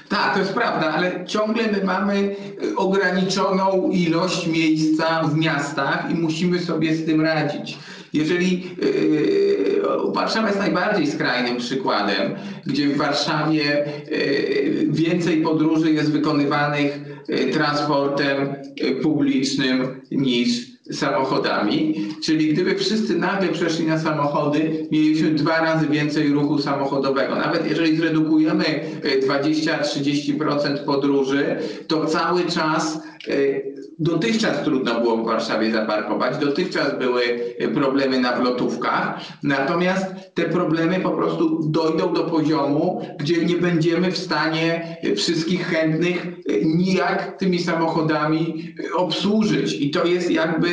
Tak, 0.09 0.33
to 0.35 0.39
jest 0.39 0.55
prawda, 0.55 0.93
ale 0.93 1.27
ciągle 1.27 1.73
my 1.73 1.85
mamy 1.85 2.37
y, 2.63 2.77
ograniczoną 2.77 3.91
ilość 3.91 4.47
miejsca 4.47 5.23
w 5.23 5.37
miastach 5.37 6.11
i 6.11 6.15
musimy 6.15 6.59
sobie 6.59 6.95
z 6.95 7.07
tym 7.07 7.21
radzić. 7.21 7.79
Jeżeli 8.15 8.63
yy, 8.63 10.13
Warszawa 10.15 10.49
jest 10.49 10.61
najbardziej 10.61 11.07
skrajnym 11.07 11.57
przykładem, 11.57 12.35
gdzie 12.67 12.89
w 12.89 12.97
Warszawie 12.97 13.85
yy, 14.11 14.87
więcej 14.89 15.43
podróży 15.43 15.93
jest 15.93 16.13
wykonywanych 16.13 17.01
yy, 17.29 17.53
transportem 17.53 18.55
yy, 18.77 18.95
publicznym 18.95 20.01
niż 20.11 20.75
samochodami, 20.93 21.95
czyli 22.25 22.53
gdyby 22.53 22.75
wszyscy 22.75 23.19
nagle 23.19 23.49
przeszli 23.49 23.87
na 23.87 23.99
samochody, 23.99 24.87
mieliśmy 24.93 25.31
dwa 25.31 25.61
razy 25.61 25.87
więcej 25.89 26.29
ruchu 26.29 26.59
samochodowego. 26.59 27.35
Nawet 27.35 27.71
jeżeli 27.71 27.97
zredukujemy 27.97 28.65
e, 28.65 29.21
20-30% 29.21 30.85
podróży, 30.85 31.57
to 31.87 32.07
cały 32.07 32.45
czas 32.45 32.99
e, 33.29 33.74
Dotychczas 33.99 34.65
trudno 34.65 35.01
było 35.01 35.17
w 35.17 35.27
Warszawie 35.27 35.73
zaparkować, 35.73 36.39
dotychczas 36.39 36.99
były 36.99 37.23
e, 37.59 37.69
problemy 37.69 38.21
na 38.21 38.37
wlotówkach, 38.37 39.21
natomiast 39.43 40.07
te 40.35 40.43
problemy 40.43 41.01
po 41.01 41.11
prostu 41.11 41.61
dojdą 41.69 42.13
do 42.15 42.25
poziomu, 42.25 43.07
gdzie 43.19 43.45
nie 43.45 43.57
będziemy 43.57 44.11
w 44.13 44.19
stanie 44.19 44.99
e, 45.03 45.15
wszystkich 45.15 45.67
chętnych 45.67 46.27
e, 46.27 46.65
nijak 46.65 47.37
tymi 47.39 47.59
samochodami 47.59 48.75
obsłużyć. 48.97 49.73
I 49.81 49.91
to 49.91 50.05
jest 50.05 50.31
jakby 50.31 50.69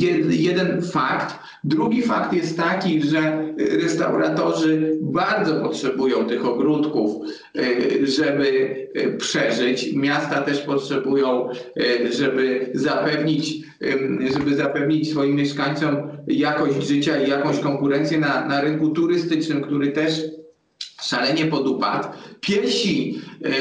jed- 0.00 0.30
jeden 0.30 0.82
fakt. 0.82 1.34
Drugi 1.64 2.02
fakt 2.02 2.32
jest 2.32 2.56
taki, 2.56 3.02
że 3.02 3.54
restauratorzy 3.58 4.98
bardzo 5.00 5.60
potrzebują 5.60 6.24
tych 6.24 6.46
ogródków, 6.46 7.22
żeby 8.02 8.76
przeżyć. 9.18 9.92
Miasta 9.94 10.42
też 10.42 10.60
potrzebują, 10.60 11.48
żeby 12.10 12.70
zapewnić, 12.74 13.54
żeby 14.34 14.54
zapewnić 14.54 15.10
swoim 15.10 15.36
mieszkańcom 15.36 15.96
jakość 16.26 16.86
życia 16.86 17.22
i 17.22 17.30
jakąś 17.30 17.58
konkurencję 17.58 18.18
na, 18.18 18.46
na 18.46 18.60
rynku 18.60 18.90
turystycznym, 18.90 19.62
który 19.62 19.92
też 19.92 20.22
szalenie 21.02 21.46
podupadł. 21.46 22.08
Piesi 22.40 23.20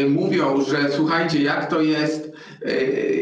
mówią, 0.10 0.62
że 0.62 0.92
słuchajcie, 0.92 1.44
jak 1.44 1.70
to 1.70 1.82
jest, 1.82 2.25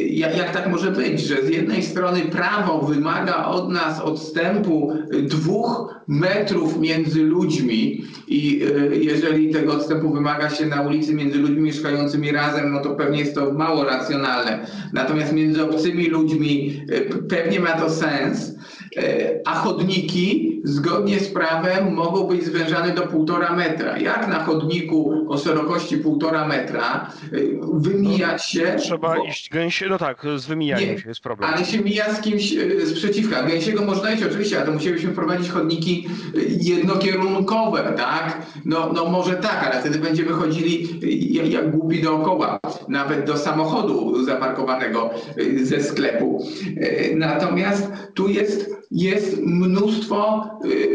jak, 0.10 0.38
jak 0.38 0.54
tak 0.54 0.70
może 0.70 0.92
być, 0.92 1.22
że 1.22 1.44
z 1.44 1.50
jednej 1.50 1.84
strony 1.84 2.22
prawo 2.22 2.80
wymaga 2.82 3.46
od 3.46 3.70
nas 3.70 4.00
odstępu 4.00 4.94
dwóch 5.24 5.96
metrów 6.08 6.80
między 6.80 7.24
ludźmi 7.24 8.04
i 8.28 8.62
e, 8.92 8.96
jeżeli 8.96 9.50
tego 9.50 9.74
odstępu 9.74 10.14
wymaga 10.14 10.50
się 10.50 10.66
na 10.66 10.82
ulicy 10.82 11.14
między 11.14 11.40
ludźmi 11.40 11.62
mieszkającymi 11.62 12.32
razem, 12.32 12.72
no 12.72 12.82
to 12.82 12.96
pewnie 12.96 13.20
jest 13.20 13.36
to 13.36 13.54
mało 13.54 13.84
racjonalne. 13.84 14.68
Natomiast 14.94 15.34
między 15.34 15.64
obcymi 15.64 16.06
ludźmi 16.06 16.82
e, 16.90 17.02
pewnie 17.02 17.60
ma 17.60 17.72
to 17.72 17.90
sens, 17.90 18.56
a 19.46 19.56
chodniki 19.56 20.53
zgodnie 20.64 21.20
z 21.20 21.30
prawem 21.30 21.94
mogą 21.94 22.24
być 22.28 22.46
zwężane 22.46 22.94
do 22.94 23.02
półtora 23.02 23.56
metra. 23.56 23.98
Jak 23.98 24.28
na 24.28 24.44
chodniku 24.44 25.26
o 25.30 25.38
szerokości 25.38 25.98
półtora 25.98 26.48
metra 26.48 27.12
y, 27.34 27.60
wymijać 27.74 28.46
się... 28.46 28.76
Trzeba 28.80 29.16
bo- 29.16 29.26
iść 29.26 29.50
gęsie, 29.50 29.86
no 29.90 29.98
tak, 29.98 30.26
z 30.36 30.46
wymijaniem 30.46 30.90
Nie, 30.90 31.00
się 31.00 31.10
jest 31.10 31.22
problem. 31.22 31.54
ale 31.54 31.66
się 31.66 31.80
mija 31.80 32.14
z 32.14 32.22
kimś 32.22 32.54
y, 32.54 32.88
sprzeciwka. 32.88 33.44
Gęsiego 33.44 33.86
można 33.86 34.12
iść 34.12 34.24
oczywiście, 34.24 34.58
ale 34.58 34.66
to 34.66 34.72
musielibyśmy 34.72 35.12
wprowadzić 35.12 35.50
chodniki 35.50 36.08
y, 36.36 36.46
jednokierunkowe, 36.62 37.94
tak? 37.98 38.42
No, 38.66 38.92
no 38.94 39.06
może 39.06 39.34
tak, 39.34 39.64
ale 39.72 39.80
wtedy 39.82 40.00
będziemy 40.00 40.32
chodzili 40.32 40.88
jak, 41.36 41.52
jak 41.52 41.72
głupi 41.78 42.02
dookoła, 42.02 42.60
nawet 42.88 43.26
do 43.26 43.38
samochodu 43.38 44.24
zaparkowanego 44.26 45.10
ze 45.64 45.84
sklepu. 45.84 46.46
Natomiast 47.16 47.92
tu 48.14 48.28
jest, 48.30 48.76
jest 48.92 49.38
mnóstwo 49.42 50.50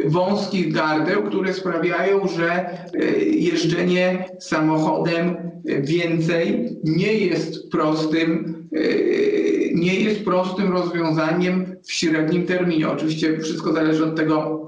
wąskich 0.06 0.72
gardeł, 0.72 1.22
które 1.22 1.54
sprawiają, 1.54 2.28
że 2.28 2.70
y, 2.94 3.24
jeżdżenie 3.24 4.24
samochodem 4.40 5.36
więcej 5.64 6.76
nie 6.84 7.12
jest 7.12 7.70
prostym 7.70 8.58
nie 9.74 10.00
jest 10.00 10.24
prostym 10.24 10.72
rozwiązaniem 10.72 11.76
w 11.82 11.92
średnim 11.92 12.46
terminie. 12.46 12.88
Oczywiście 12.88 13.38
wszystko 13.38 13.72
zależy 13.72 14.04
od 14.04 14.16
tego, 14.16 14.67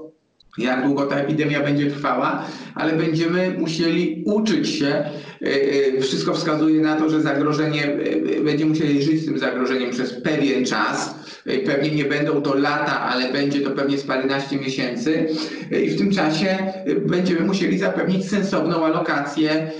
jak 0.57 0.85
długo 0.85 1.05
ta 1.05 1.15
epidemia 1.15 1.63
będzie 1.63 1.91
trwała, 1.91 2.45
ale 2.75 2.93
będziemy 2.93 3.55
musieli 3.59 4.23
uczyć 4.25 4.69
się. 4.69 5.03
Yy, 5.41 6.01
Wszystko 6.01 6.33
wskazuje 6.33 6.81
na 6.81 6.95
to, 6.95 7.09
że 7.09 7.21
zagrożenie, 7.21 7.81
yy, 8.35 8.41
będziemy 8.43 8.69
musieli 8.69 9.03
żyć 9.03 9.21
z 9.21 9.25
tym 9.25 9.39
zagrożeniem 9.39 9.91
przez 9.91 10.21
pewien 10.21 10.65
czas. 10.65 11.15
Pewnie 11.65 11.91
nie 11.91 12.05
będą 12.05 12.41
to 12.41 12.55
lata, 12.55 12.99
ale 12.99 13.31
będzie 13.31 13.61
to 13.61 13.71
pewnie 13.71 13.97
z 13.97 14.03
paręnaście 14.03 14.57
miesięcy. 14.57 15.27
I 15.83 15.89
w 15.89 15.97
tym 15.97 16.11
czasie 16.11 16.57
będziemy 17.05 17.39
musieli 17.39 17.77
zapewnić 17.77 18.29
sensowną 18.29 18.85
alokację 18.85 19.71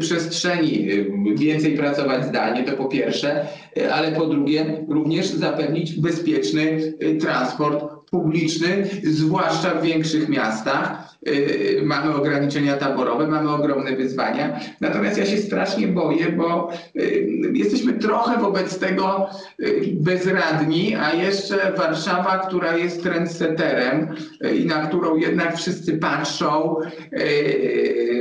przestrzeni, 0.00 0.88
więcej 1.36 1.76
pracować 1.76 2.24
zdalnie, 2.26 2.64
to 2.64 2.72
po 2.72 2.84
pierwsze, 2.84 3.46
ale 3.92 4.12
po 4.12 4.26
drugie 4.26 4.84
również 4.88 5.26
zapewnić 5.26 6.00
bezpieczny 6.00 6.94
transport 7.20 7.93
publiczny, 8.14 8.86
zwłaszcza 9.04 9.70
w 9.70 9.82
większych 9.82 10.28
miastach. 10.28 11.14
Yy, 11.26 11.82
Mamy 11.84 12.14
ograniczenia 12.14 12.76
taborowe, 12.76 13.26
mamy 13.26 13.50
ogromne 13.50 13.96
wyzwania. 13.96 14.60
Natomiast 14.80 15.18
ja 15.18 15.26
się 15.26 15.38
strasznie 15.38 15.88
boję, 15.88 16.32
bo 16.32 16.72
yy, 16.94 17.26
jesteśmy 17.52 17.92
trochę 17.92 18.40
wobec 18.40 18.78
tego 18.78 19.26
yy, 19.58 19.82
bezradni, 19.94 20.94
a 20.94 21.12
jeszcze 21.12 21.72
Warszawa, 21.76 22.38
która 22.38 22.76
jest 22.76 23.02
trendsetterem 23.02 24.14
yy, 24.40 24.56
i 24.56 24.66
na 24.66 24.86
którą 24.86 25.16
jednak 25.16 25.56
wszyscy 25.56 25.98
patrzą, 25.98 26.76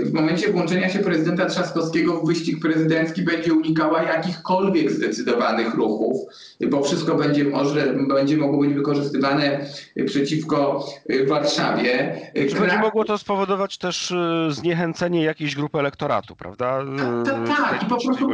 w 0.03 0.13
momencie 0.13 0.51
włączenia 0.51 0.89
się 0.89 0.99
prezydenta 0.99 1.45
Trzaskowskiego 1.45 2.13
w 2.13 2.27
wyścig 2.27 2.60
prezydencki 2.62 3.21
będzie 3.21 3.53
unikała 3.53 4.03
jakichkolwiek 4.03 4.91
zdecydowanych 4.91 5.73
ruchów, 5.73 6.17
bo 6.69 6.84
wszystko 6.84 7.15
będzie, 7.15 7.43
może, 7.43 7.93
będzie 8.10 8.38
mogło 8.38 8.60
być 8.60 8.73
wykorzystywane 8.73 9.65
przeciwko 10.06 10.88
y, 11.10 11.26
Warszawie. 11.26 12.22
Czy 12.50 12.56
będzie 12.60 12.78
mogło 12.78 13.06
to 13.06 13.17
spowodować 13.17 13.78
też 13.78 14.12
y, 14.12 14.48
zniechęcenie 14.50 15.24
jakiejś 15.24 15.56
grupy 15.56 15.80
elektoratu, 15.80 16.36
prawda? 16.36 16.80
Tak, 16.98 17.36
tak, 17.36 17.43
Y, 17.43 17.48
tak. 17.48 17.84
I 17.84 17.86
po 17.86 18.02
prostu 18.02 18.32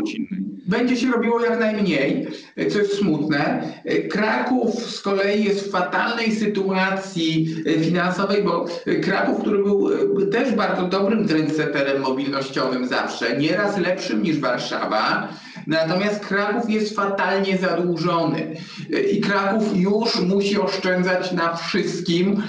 będzie 0.68 0.98
się 0.98 1.12
robiło 1.12 1.46
jak 1.46 1.60
najmniej, 1.60 2.28
co 2.70 2.80
jest 2.80 2.98
smutne. 2.98 3.64
Kraków 4.12 4.76
z 4.76 5.02
kolei 5.02 5.44
jest 5.44 5.68
w 5.68 5.72
fatalnej 5.72 6.32
sytuacji 6.32 7.56
finansowej, 7.82 8.44
bo 8.44 8.66
Kraków, 9.04 9.42
który 9.42 9.64
był 9.64 9.90
też 10.32 10.56
bardzo 10.56 10.88
dobrym 10.88 11.28
trendsetterem 11.28 12.02
mobilnościowym 12.02 12.88
zawsze, 12.88 13.38
nieraz 13.38 13.78
lepszym 13.78 14.24
niż 14.24 14.40
Warszawa, 14.40 15.28
natomiast 15.70 16.26
Kraków 16.26 16.70
jest 16.70 16.96
fatalnie 16.96 17.58
zadłużony 17.58 18.56
i 19.12 19.22
Kraków 19.22 19.78
już 19.78 20.20
musi 20.20 20.60
oszczędzać 20.60 21.32
na 21.32 21.56
wszystkim 21.56 22.44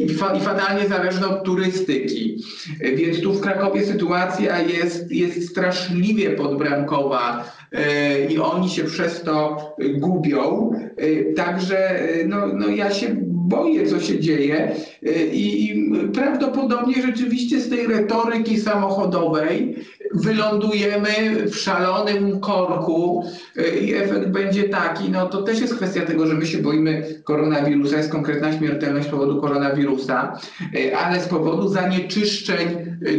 i, 0.00 0.14
fa, 0.14 0.34
i 0.34 0.40
fatalnie 0.40 0.88
zależny 0.88 1.28
od 1.28 1.44
turystyki. 1.44 2.44
Więc 2.80 3.20
tu 3.20 3.32
w 3.32 3.40
Krakowie 3.40 3.86
sytuacja 3.86 4.60
jest, 4.60 5.12
jest 5.12 5.48
straszliwie 5.50 6.30
podbramkowa 6.30 7.44
e, 7.72 8.24
i 8.24 8.38
oni 8.38 8.70
się 8.70 8.84
przez 8.84 9.22
to 9.22 9.56
e, 9.78 9.88
gubią. 9.88 10.70
E, 10.96 11.34
Także 11.34 11.78
e, 11.90 12.24
no, 12.26 12.46
no 12.46 12.68
ja 12.68 12.90
się 12.90 13.16
boję, 13.44 13.86
co 13.86 14.00
się 14.00 14.20
dzieje 14.20 14.74
e, 15.06 15.26
i 15.26 15.84
prawdopodobnie 16.14 17.02
rzeczywiście 17.02 17.60
z 17.60 17.68
tej 17.68 17.86
retoryki 17.86 18.60
samochodowej 18.60 19.76
wylądujemy 20.14 21.10
w 21.46 21.56
szalonym 21.56 22.40
korku 22.40 23.24
e, 23.56 23.78
i 23.78 23.94
efekt 23.94 24.28
będzie 24.28 24.68
taki, 24.68 25.10
no 25.10 25.26
to 25.26 25.42
też 25.42 25.60
jest 25.60 25.76
kwestia 25.76 26.06
tego, 26.06 26.26
że 26.26 26.34
my 26.34 26.46
się 26.46 26.58
boimy 26.58 27.22
koronawirusa, 27.24 27.96
jest 27.96 28.12
konkretna 28.12 28.52
śmiertelność 28.52 29.08
z 29.08 29.10
powodu 29.10 29.40
koronawirusa, 29.40 30.38
e, 30.74 30.96
ale 30.98 31.20
z 31.20 31.26
powodu 31.26 31.68
zanieczyszczeń 31.68 32.68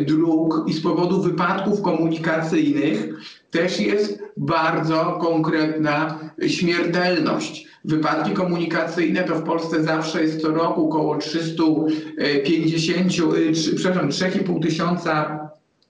dróg 0.06 0.66
i 0.68 0.74
z 0.74 0.82
powodu 0.82 1.22
wypadków 1.22 1.82
komunikacyjnych 1.82 3.10
też 3.52 3.80
jest 3.80 4.24
bardzo 4.38 5.18
konkretna 5.22 6.20
śmiertelność. 6.48 7.68
Wypadki 7.86 8.32
komunikacyjne 8.32 9.24
to 9.24 9.36
w 9.36 9.44
Polsce 9.44 9.84
zawsze 9.84 10.24
jest 10.24 10.42
co 10.42 10.48
roku 10.48 10.90
około 10.90 11.18
350, 11.18 13.12
y, 13.38 13.76
przepraszam, 13.76 14.10
3,5 14.10 14.62
tysiąca 14.62 15.40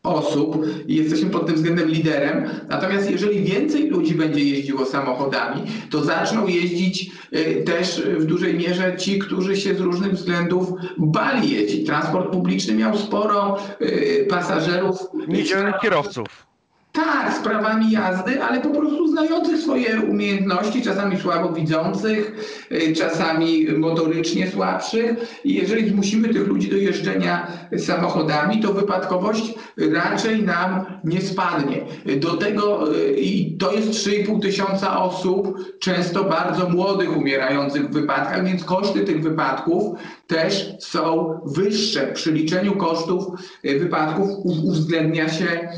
osób 0.05 0.65
i 0.87 0.95
jesteśmy 0.95 1.29
pod 1.29 1.45
tym 1.45 1.55
względem 1.55 1.89
liderem. 1.89 2.49
Natomiast 2.69 3.11
jeżeli 3.11 3.43
więcej 3.43 3.89
ludzi 3.89 4.15
będzie 4.15 4.43
jeździło 4.43 4.85
samochodami, 4.85 5.61
to 5.89 6.03
zaczną 6.03 6.47
jeździć 6.47 7.11
y, 7.33 7.63
też 7.65 8.01
w 8.17 8.25
dużej 8.25 8.53
mierze 8.53 8.97
ci, 8.97 9.19
którzy 9.19 9.57
się 9.57 9.75
z 9.75 9.79
różnych 9.79 10.11
względów 10.11 10.69
bali 10.97 11.51
jeździć. 11.51 11.87
Transport 11.87 12.31
publiczny 12.31 12.75
miał 12.75 12.97
sporo 12.97 13.57
y, 13.81 14.27
pasażerów. 14.29 14.97
Niedzielnych 15.27 15.75
kierowców. 15.81 16.54
Tak, 16.95 17.33
z 17.33 17.39
prawami 17.39 17.91
jazdy, 17.91 18.43
ale 18.43 18.61
po 18.61 18.69
prostu 18.69 19.07
znających 19.07 19.57
swoje 19.57 20.01
umiejętności, 20.01 20.81
czasami 20.81 21.17
słabo 21.17 21.49
widzących, 21.49 22.31
y, 22.71 22.93
czasami 22.93 23.67
motorycznie 23.77 24.51
słabszych. 24.51 25.39
I 25.43 25.53
jeżeli 25.53 25.89
zmusimy 25.89 26.29
tych 26.29 26.47
ludzi 26.47 26.69
do 26.69 26.77
jeżdżenia 26.77 27.47
samochodami, 27.77 28.61
to 28.61 28.73
wypadkowość 28.73 29.53
raczej 29.77 30.43
nam 30.43 30.85
nie 31.03 31.21
spadnie. 31.21 31.85
Do 32.19 32.33
tego, 32.33 32.95
y, 32.95 33.13
i 33.13 33.57
to 33.57 33.71
jest 33.71 33.89
3,5 33.89 34.41
tysiąca 34.41 35.01
osób, 35.03 35.59
często 35.79 36.23
bardzo 36.23 36.69
młodych, 36.69 37.17
umierających 37.17 37.89
w 37.89 37.93
wypadkach, 37.93 38.45
więc 38.45 38.63
koszty 38.63 38.99
tych 39.01 39.23
wypadków 39.23 39.99
też 40.27 40.73
są 40.79 41.39
wyższe. 41.45 42.11
Przy 42.13 42.31
liczeniu 42.31 42.75
kosztów 42.75 43.25
y, 43.65 43.79
wypadków 43.79 44.29
uwzględnia 44.43 45.29
się 45.29 45.69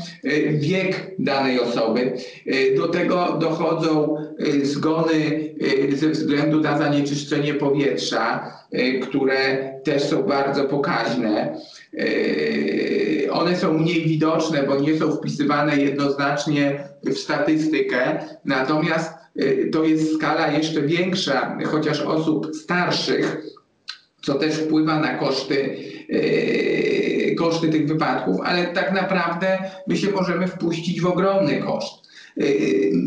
wiek 0.60 1.07
danej 1.18 1.60
osoby. 1.60 2.12
Y, 2.46 2.74
Do 2.76 2.88
tego 2.88 3.36
dochodzą 3.40 4.16
y, 4.40 4.66
zgony 4.66 5.14
y, 5.62 5.96
ze 5.96 6.08
względu 6.08 6.60
na 6.60 6.78
zanieczyszczenie 6.78 7.54
powietrza, 7.54 8.52
które 9.02 9.72
też 9.84 10.02
są 10.02 10.22
bardzo 10.22 10.64
pokaźne. 10.64 11.58
One 13.30 13.56
są 13.56 13.78
mniej 13.78 14.04
widoczne, 14.04 14.62
bo 14.62 14.80
nie 14.80 14.98
są 14.98 15.12
wpisywane 15.12 15.76
jednoznacznie 15.76 16.88
w 17.04 17.18
statystykę, 17.18 18.24
natomiast 18.44 19.12
to 19.72 19.84
jest 19.84 20.14
skala 20.14 20.52
jeszcze 20.52 20.82
większa, 20.82 21.58
chociaż 21.64 22.00
osób 22.00 22.56
starszych 22.56 23.42
co 24.22 24.34
też 24.34 24.54
wpływa 24.54 25.00
na 25.00 25.14
koszty, 25.14 25.76
koszty 27.38 27.68
tych 27.68 27.86
wypadków, 27.86 28.40
ale 28.44 28.66
tak 28.66 28.92
naprawdę 28.92 29.58
my 29.86 29.96
się 29.96 30.10
możemy 30.10 30.46
wpuścić 30.46 31.00
w 31.00 31.06
ogromny 31.06 31.58
koszt. 31.58 32.08
Yy, 32.36 32.46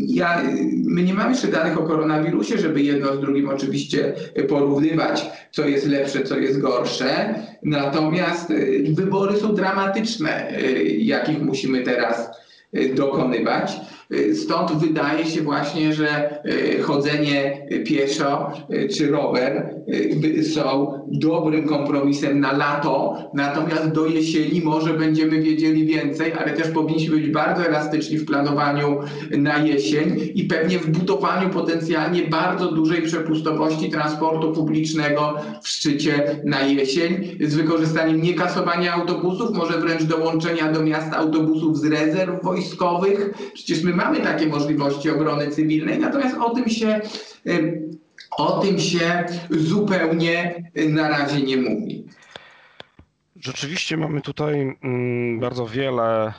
Ja, 0.06 0.42
my 0.84 1.02
nie 1.02 1.14
mamy 1.14 1.30
jeszcze 1.30 1.48
danych 1.48 1.78
o 1.80 1.82
koronawirusie, 1.82 2.58
żeby 2.58 2.82
jedno 2.82 3.16
z 3.16 3.20
drugim 3.20 3.48
oczywiście 3.48 4.12
porównywać, 4.48 5.26
co 5.50 5.68
jest 5.68 5.86
lepsze, 5.86 6.22
co 6.22 6.38
jest 6.38 6.60
gorsze. 6.60 7.34
Natomiast 7.62 8.50
yy, 8.50 8.94
wybory 8.94 9.36
są 9.36 9.54
dramatyczne, 9.54 10.52
yy, 10.62 10.84
jakich 10.96 11.42
musimy 11.42 11.82
teraz 11.82 12.30
yy, 12.72 12.94
dokonywać. 12.94 13.72
Yy, 14.12 14.34
Stąd 14.34 14.72
wydaje 14.72 15.26
się 15.26 15.42
właśnie, 15.42 15.92
że 15.92 16.40
yy, 16.44 16.82
chodzenie 16.82 17.66
pieszo 17.86 18.52
yy, 18.68 18.88
czy 18.88 19.10
rower 19.10 19.74
są 20.54 20.92
dobrym 21.06 21.68
kompromisem 21.68 22.40
na 22.40 22.52
lato, 22.52 23.16
natomiast 23.34 23.88
do 23.88 24.06
jesieni 24.06 24.60
może 24.60 24.94
będziemy 24.94 25.42
wiedzieli 25.42 25.86
więcej, 25.86 26.32
ale 26.32 26.52
też 26.52 26.68
powinniśmy 26.68 27.16
być 27.16 27.30
bardzo 27.30 27.66
elastyczni 27.66 28.18
w 28.18 28.26
planowaniu 28.26 28.98
na 29.30 29.58
jesień 29.58 30.30
i 30.34 30.44
pewnie 30.44 30.78
w 30.78 30.90
budowaniu 30.90 31.50
potencjalnie 31.50 32.22
bardzo 32.22 32.72
dużej 32.72 33.02
przepustowości 33.02 33.90
transportu 33.90 34.52
publicznego 34.52 35.34
w 35.62 35.68
szczycie 35.68 36.40
na 36.44 36.60
jesień 36.60 37.36
z 37.40 37.54
wykorzystaniem 37.54 38.22
nie 38.22 38.34
kasowania 38.34 38.94
autobusów, 38.94 39.56
może 39.56 39.80
wręcz 39.80 40.02
dołączenia 40.02 40.72
do 40.72 40.82
miasta 40.82 41.16
autobusów 41.16 41.78
z 41.78 41.84
rezerw 41.84 42.44
wojskowych. 42.44 43.30
Przecież 43.54 43.82
my 43.82 43.94
mamy 44.04 44.20
takie 44.20 44.46
możliwości 44.46 45.10
obrony 45.10 45.50
cywilnej, 45.50 45.98
natomiast 45.98 46.36
o 46.36 46.54
tym 46.54 46.68
się 46.68 47.00
o 48.38 48.58
tym 48.58 48.78
się 48.78 49.24
zupełnie 49.50 50.64
na 50.88 51.08
razie 51.08 51.42
nie 51.42 51.56
mówi. 51.56 52.04
Rzeczywiście 53.42 53.96
mamy 53.96 54.20
tutaj 54.20 54.76
mm, 54.82 55.40
bardzo 55.40 55.66
wiele 55.66 56.32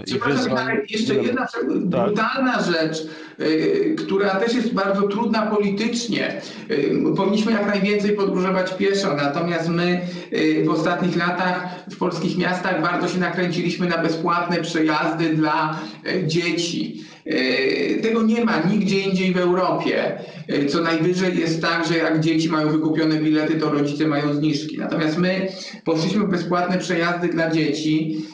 y, 0.00 0.04
Przepraszam, 0.04 0.38
wyzwań. 0.38 0.76
jeszcze 0.88 1.14
jedna 1.14 1.46
brutalna 1.74 2.62
rzecz, 2.62 3.06
y, 3.40 3.96
która 3.98 4.34
też 4.34 4.54
jest 4.54 4.74
bardzo 4.74 5.08
trudna 5.08 5.46
politycznie. 5.46 6.40
Y, 6.70 7.00
powinniśmy 7.16 7.52
jak 7.52 7.66
najwięcej 7.66 8.16
podróżować 8.16 8.74
pieszo, 8.74 9.14
natomiast 9.14 9.68
my 9.68 10.00
y, 10.32 10.64
w 10.66 10.70
ostatnich 10.70 11.16
latach 11.16 11.84
w 11.90 11.96
polskich 11.98 12.38
miastach 12.38 12.82
bardzo 12.82 13.08
się 13.08 13.18
nakręciliśmy 13.18 13.88
na 13.88 13.98
bezpłatne 13.98 14.56
przejazdy 14.62 15.28
dla 15.34 15.78
dzieci. 16.26 17.04
Y, 17.26 18.00
Tego 18.02 18.22
nie 18.22 18.44
ma 18.44 18.62
nigdzie 18.62 19.00
indziej 19.00 19.32
w 19.32 19.36
Europie. 19.36 20.18
Y, 20.50 20.66
Co 20.66 20.80
najwyżej 20.80 21.38
jest 21.38 21.62
tak, 21.62 21.86
że 21.88 21.96
jak 21.98 22.20
dzieci 22.20 22.48
mają 22.48 22.68
wykupione 22.68 23.16
bilety, 23.16 23.54
to 23.54 23.70
rodzice 23.70 24.06
mają 24.06 24.34
zniżki. 24.34 24.78
Natomiast 24.78 25.18
my 25.18 25.48
poszliśmy 25.84 26.26
w 26.26 26.30
bezpłatne 26.30 26.78
przejazdy 26.78 27.28
dla 27.28 27.50
dzieci, 27.50 28.16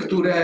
które 0.00 0.34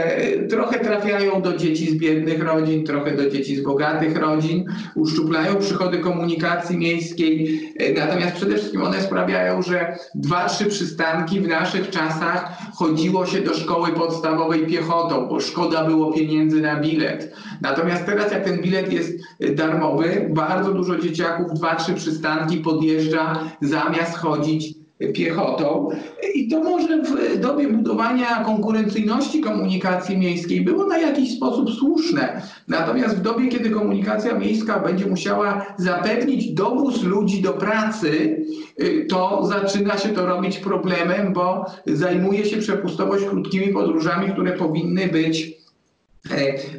trochę 0.49 0.79
trafiają 0.79 1.43
do 1.43 1.57
dzieci 1.57 1.91
z 1.91 1.95
biednych 1.95 2.43
rodzin, 2.43 2.85
trochę 2.85 3.17
do 3.17 3.31
dzieci 3.31 3.57
z 3.57 3.63
bogatych 3.63 4.17
rodzin, 4.17 4.65
uszczuplają 4.95 5.57
przychody 5.57 5.99
komunikacji 5.99 6.79
miejskiej, 6.79 7.61
e, 7.79 7.93
natomiast 7.93 8.37
przede 8.37 8.55
wszystkim 8.55 8.83
one 8.83 9.03
sprawiają, 9.03 9.63
że 9.63 9.97
dwa, 10.15 10.49
trzy 10.49 10.67
przystanki 10.67 11.41
w 11.41 11.49
naszych 11.49 11.91
czasach 11.91 12.59
chodziło 12.75 13.27
się 13.27 13.41
do 13.41 13.55
szkoły 13.55 13.89
podstawowej 13.89 14.67
piechotą, 14.67 15.29
bo 15.29 15.41
szkoda 15.41 15.85
było 15.85 16.13
pieniędzy 16.13 16.61
na 16.61 16.81
bilet. 16.81 17.35
Natomiast 17.63 18.07
teraz 18.07 18.33
jak 18.33 18.45
ten 18.45 18.63
bilet 18.63 18.93
jest 18.93 19.19
e, 19.41 19.51
darmowy, 19.51 20.29
bardzo 20.31 20.73
dużo 20.73 20.99
dzieciaków 20.99 21.53
dwa, 21.55 21.77
trzy 21.77 21.95
przystanki 21.95 22.57
podjeżdża 22.57 23.51
zamiast 23.61 24.17
chodzić 24.17 24.78
piechotą. 25.15 25.89
I 26.35 26.49
to 26.49 26.65
może 26.65 27.03
w 27.03 27.39
dobie 27.41 27.69
budowania 27.69 28.45
konkurencyjności 28.45 29.41
komunikacji 29.41 30.19
miejskiej 30.19 30.61
było 30.61 30.87
na 30.87 30.99
jakiś 30.99 31.37
sposób 31.37 31.71
słuszne. 31.71 32.43
Natomiast 32.69 33.17
w 33.17 33.23
dobie, 33.23 33.49
kiedy 33.49 33.71
komunikacja 33.71 34.35
miejska 34.35 34.81
będzie 34.81 35.07
musiała 35.07 35.67
zapewnić 35.77 36.53
dowóz 36.55 37.03
ludzi 37.03 37.43
do 37.43 37.53
pracy, 37.53 38.45
y, 38.83 39.07
to 39.11 39.47
zaczyna 39.47 39.99
się 39.99 40.09
to 40.09 40.27
robić 40.27 40.59
problemem, 40.59 41.33
bo 41.33 41.65
zajmuje 41.87 42.45
się 42.45 42.57
przepustowość 42.57 43.25
krótkimi 43.25 43.69
podróżami, 43.69 44.33
które 44.33 44.53
powinny 44.53 45.09
być 45.09 45.59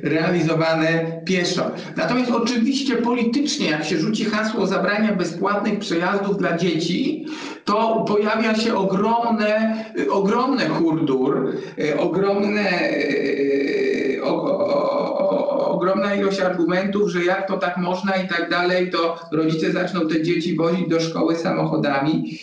realizowane 0.03 1.21
pieszo. 1.25 1.71
Natomiast 1.95 2.31
oczywiście 2.31 2.95
politycznie, 2.95 3.69
jak 3.69 3.85
się 3.85 3.97
rzuci 3.97 4.25
hasło 4.25 4.67
zabrania 4.67 5.13
bezpłatnych 5.13 5.79
przejazdów 5.79 6.37
dla 6.37 6.57
dzieci, 6.57 7.25
to 7.65 8.05
pojawia 8.07 8.55
się 8.55 8.75
ogromne, 8.75 9.85
y, 9.99 10.11
ogromne 10.11 10.67
hurdur, 10.67 11.53
y, 11.79 11.99
ogromne, 11.99 12.91
y, 12.91 14.19
o, 14.23 14.43
o, 14.43 15.69
ogromna 15.69 16.15
ilość 16.15 16.39
argumentów, 16.39 17.09
że 17.09 17.23
jak 17.23 17.47
to 17.47 17.57
tak 17.57 17.77
można 17.77 18.15
i 18.15 18.27
tak 18.27 18.49
dalej, 18.49 18.89
to 18.91 19.19
rodzice 19.31 19.71
zaczną 19.71 20.07
te 20.07 20.23
dzieci 20.23 20.55
wozić 20.55 20.89
do 20.89 20.99
szkoły 20.99 21.35
samochodami. 21.35 22.39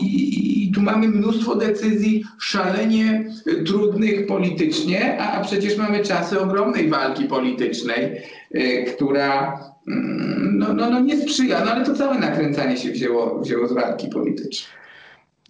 Y, 0.00 0.02
I, 0.04 0.68
I 0.68 0.72
tu 0.72 0.80
mamy 0.82 1.08
mnóstwo 1.08 1.54
decyzji 1.54 2.24
szalenie 2.40 3.24
y, 3.46 3.64
trudnych 3.64 4.26
politycznie, 4.26 5.18
a, 5.20 5.32
a 5.32 5.44
przecież 5.44 5.76
mamy 5.76 6.04
czasy 6.04 6.40
ogromnej 6.40 6.88
walki 6.88 7.24
politycznej, 7.24 8.22
y, 8.54 8.84
która 8.96 9.58
mm, 9.88 10.58
no, 10.58 10.74
no, 10.74 10.90
no 10.90 11.00
nie 11.00 11.16
sprzyja, 11.16 11.64
no 11.64 11.70
ale 11.70 11.84
to 11.84 11.94
całe 11.94 12.18
nakręcanie 12.18 12.76
się 12.76 12.90
wzięło, 12.90 13.40
wzięło 13.40 13.68
z 13.68 13.72
walki 13.72 14.08
politycznej. 14.08 14.78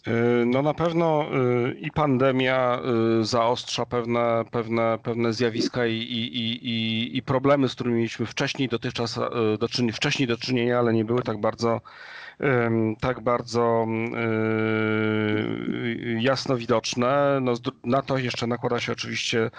Y, 0.08 0.46
No 0.46 0.62
na 0.62 0.74
pewno 0.74 1.26
y, 1.68 1.72
i 1.80 1.90
pandemia 1.90 2.80
y, 3.20 3.24
zaostrza 3.24 3.86
pewne, 3.86 4.44
pewne, 4.50 4.98
pewne 5.02 5.32
zjawiska 5.32 5.86
i, 5.86 5.94
i, 5.94 6.36
i, 6.36 6.68
i- 6.70 7.16
i 7.16 7.22
problemy, 7.22 7.68
z 7.68 7.74
którymi 7.74 7.96
mieliśmy 7.96 8.26
wcześniej 8.26 8.68
dotychczas 8.68 9.16
y, 9.16 9.20
do 9.58 9.68
czynienia, 9.68 9.92
wcześniej 9.96 10.28
do 10.28 10.36
czynienia, 10.36 10.78
ale 10.78 10.92
nie 10.92 11.04
były 11.04 11.22
tak 11.22 11.40
bardzo 11.40 11.80
tak 13.00 13.20
bardzo 13.20 13.86
y, 14.16 16.18
jasno 16.20 16.56
widoczne. 16.56 17.38
No, 17.42 17.54
na 17.84 18.02
to 18.02 18.18
jeszcze 18.18 18.46
nakłada 18.46 18.80
się 18.80 18.92
oczywiście 18.92 19.50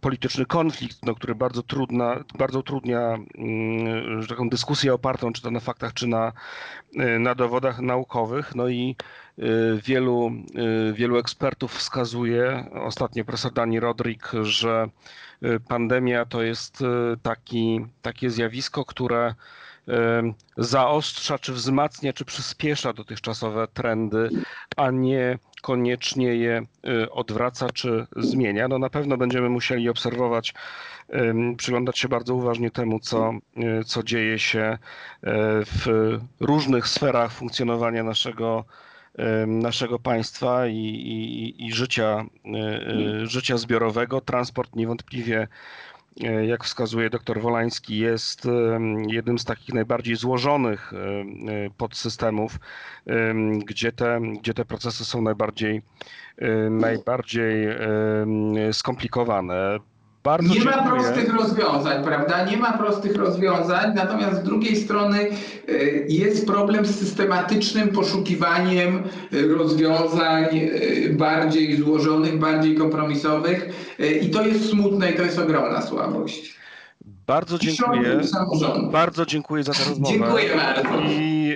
polityczny 0.00 0.46
konflikt, 0.46 1.04
no, 1.04 1.14
który 1.14 1.34
bardzo, 1.34 1.62
trudna, 1.62 2.24
bardzo 2.38 2.58
utrudnia 2.58 3.18
taką 4.28 4.48
dyskusję 4.48 4.94
opartą 4.94 5.32
czy 5.32 5.42
to 5.42 5.50
na 5.50 5.60
faktach, 5.60 5.94
czy 5.94 6.06
na, 6.06 6.32
y, 6.92 7.18
na 7.18 7.34
dowodach 7.34 7.80
naukowych. 7.80 8.54
No 8.54 8.68
i 8.68 8.96
y, 9.38 9.80
wielu, 9.84 10.30
wielu 10.92 11.18
ekspertów 11.18 11.72
wskazuje, 11.72 12.64
ostatnio 12.74 13.24
profesor 13.24 13.52
Dani 13.52 13.80
Rodrik, 13.80 14.30
że 14.42 14.88
pandemia 15.68 16.24
to 16.24 16.42
jest 16.42 16.84
taki, 17.22 17.86
takie 18.02 18.30
zjawisko, 18.30 18.84
które 18.84 19.34
zaostrza, 20.56 21.38
czy 21.38 21.52
wzmacnia, 21.52 22.12
czy 22.12 22.24
przyspiesza 22.24 22.92
dotychczasowe 22.92 23.68
trendy, 23.68 24.30
a 24.76 24.90
nie 24.90 25.38
koniecznie 25.62 26.26
je 26.26 26.62
y, 27.02 27.10
odwraca 27.10 27.70
czy 27.70 28.06
zmienia. 28.16 28.68
No 28.68 28.78
na 28.78 28.90
pewno 28.90 29.16
będziemy 29.16 29.48
musieli 29.48 29.88
obserwować, 29.88 30.54
przyglądać 31.56 31.98
się 31.98 32.08
bardzo 32.08 32.34
uważnie 32.34 32.70
temu, 32.70 33.00
co, 33.00 33.32
y, 33.80 33.84
co 33.84 34.02
dzieje 34.02 34.38
się 34.38 34.60
y, 34.72 34.78
w 35.64 35.86
różnych 36.40 36.88
sferach 36.88 37.32
funkcjonowania 37.32 38.02
naszego 38.02 38.64
naszego 39.46 39.98
państwa 39.98 40.66
i, 40.66 40.76
i, 40.76 41.66
i 41.66 41.72
życia, 41.72 42.24
e, 42.44 42.58
e, 43.22 43.26
życia 43.26 43.56
zbiorowego. 43.56 44.20
Transport 44.20 44.76
niewątpliwie, 44.76 45.40
e, 45.42 45.48
jak 46.46 46.64
wskazuje 46.64 47.10
dr 47.10 47.40
Wolański, 47.40 47.98
jest 47.98 48.46
em, 48.46 49.10
jednym 49.10 49.38
z 49.38 49.44
takich 49.44 49.74
najbardziej 49.74 50.16
złożonych 50.16 50.92
e, 50.92 50.96
podsystemów, 51.76 52.58
em, 53.06 53.58
gdzie 53.58 53.92
te, 53.92 54.20
gdzie 54.40 54.54
te 54.54 54.64
procesy 54.64 55.04
są 55.04 55.22
najbardziej, 55.22 55.82
e, 56.38 56.70
najbardziej 56.70 57.68
skomplikowane. 58.72 59.78
Bardzo 60.28 60.54
Nie 60.54 60.60
ma 60.64 60.72
dziękuję. 60.72 61.00
prostych 61.02 61.34
rozwiązań, 61.34 62.04
prawda? 62.04 62.44
Nie 62.44 62.56
ma 62.56 62.72
prostych 62.78 63.16
rozwiązań, 63.16 63.94
natomiast 63.94 64.40
z 64.40 64.42
drugiej 64.42 64.76
strony 64.76 65.18
y, 65.68 66.06
jest 66.08 66.46
problem 66.46 66.86
z 66.86 66.98
systematycznym 66.98 67.88
poszukiwaniem 67.88 69.02
y, 69.32 69.54
rozwiązań 69.54 70.44
y, 70.52 71.14
bardziej 71.18 71.76
złożonych, 71.76 72.38
bardziej 72.38 72.74
kompromisowych 72.76 73.68
i 74.22 74.30
to 74.30 74.46
jest 74.46 74.70
smutne 74.70 75.10
i 75.10 75.16
to 75.16 75.22
jest 75.22 75.38
ogromna 75.38 75.82
słabość. 75.82 76.58
Bardzo 77.26 77.58
dziękuję. 77.58 78.20
Bardzo 78.92 79.26
dziękuję 79.26 79.62
za 79.62 79.72
tę 79.72 79.84
rozmowę. 79.88 80.14
Dziękuję 80.18 80.56
bardzo. 80.56 81.00
I 81.10 81.52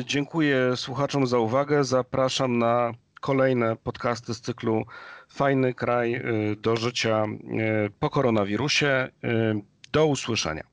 y, 0.00 0.04
dziękuję 0.04 0.76
słuchaczom 0.76 1.26
za 1.26 1.38
uwagę. 1.38 1.84
Zapraszam 1.84 2.58
na 2.58 2.92
kolejne 3.20 3.76
podcasty 3.76 4.34
z 4.34 4.40
cyklu 4.40 4.84
Fajny 5.30 5.74
kraj 5.74 6.14
y, 6.14 6.56
do 6.56 6.76
życia 6.76 7.24
y, 7.24 7.90
po 8.00 8.10
koronawirusie. 8.10 9.08
Y, 9.24 9.70
Do 9.92 10.06
usłyszenia. 10.06 10.69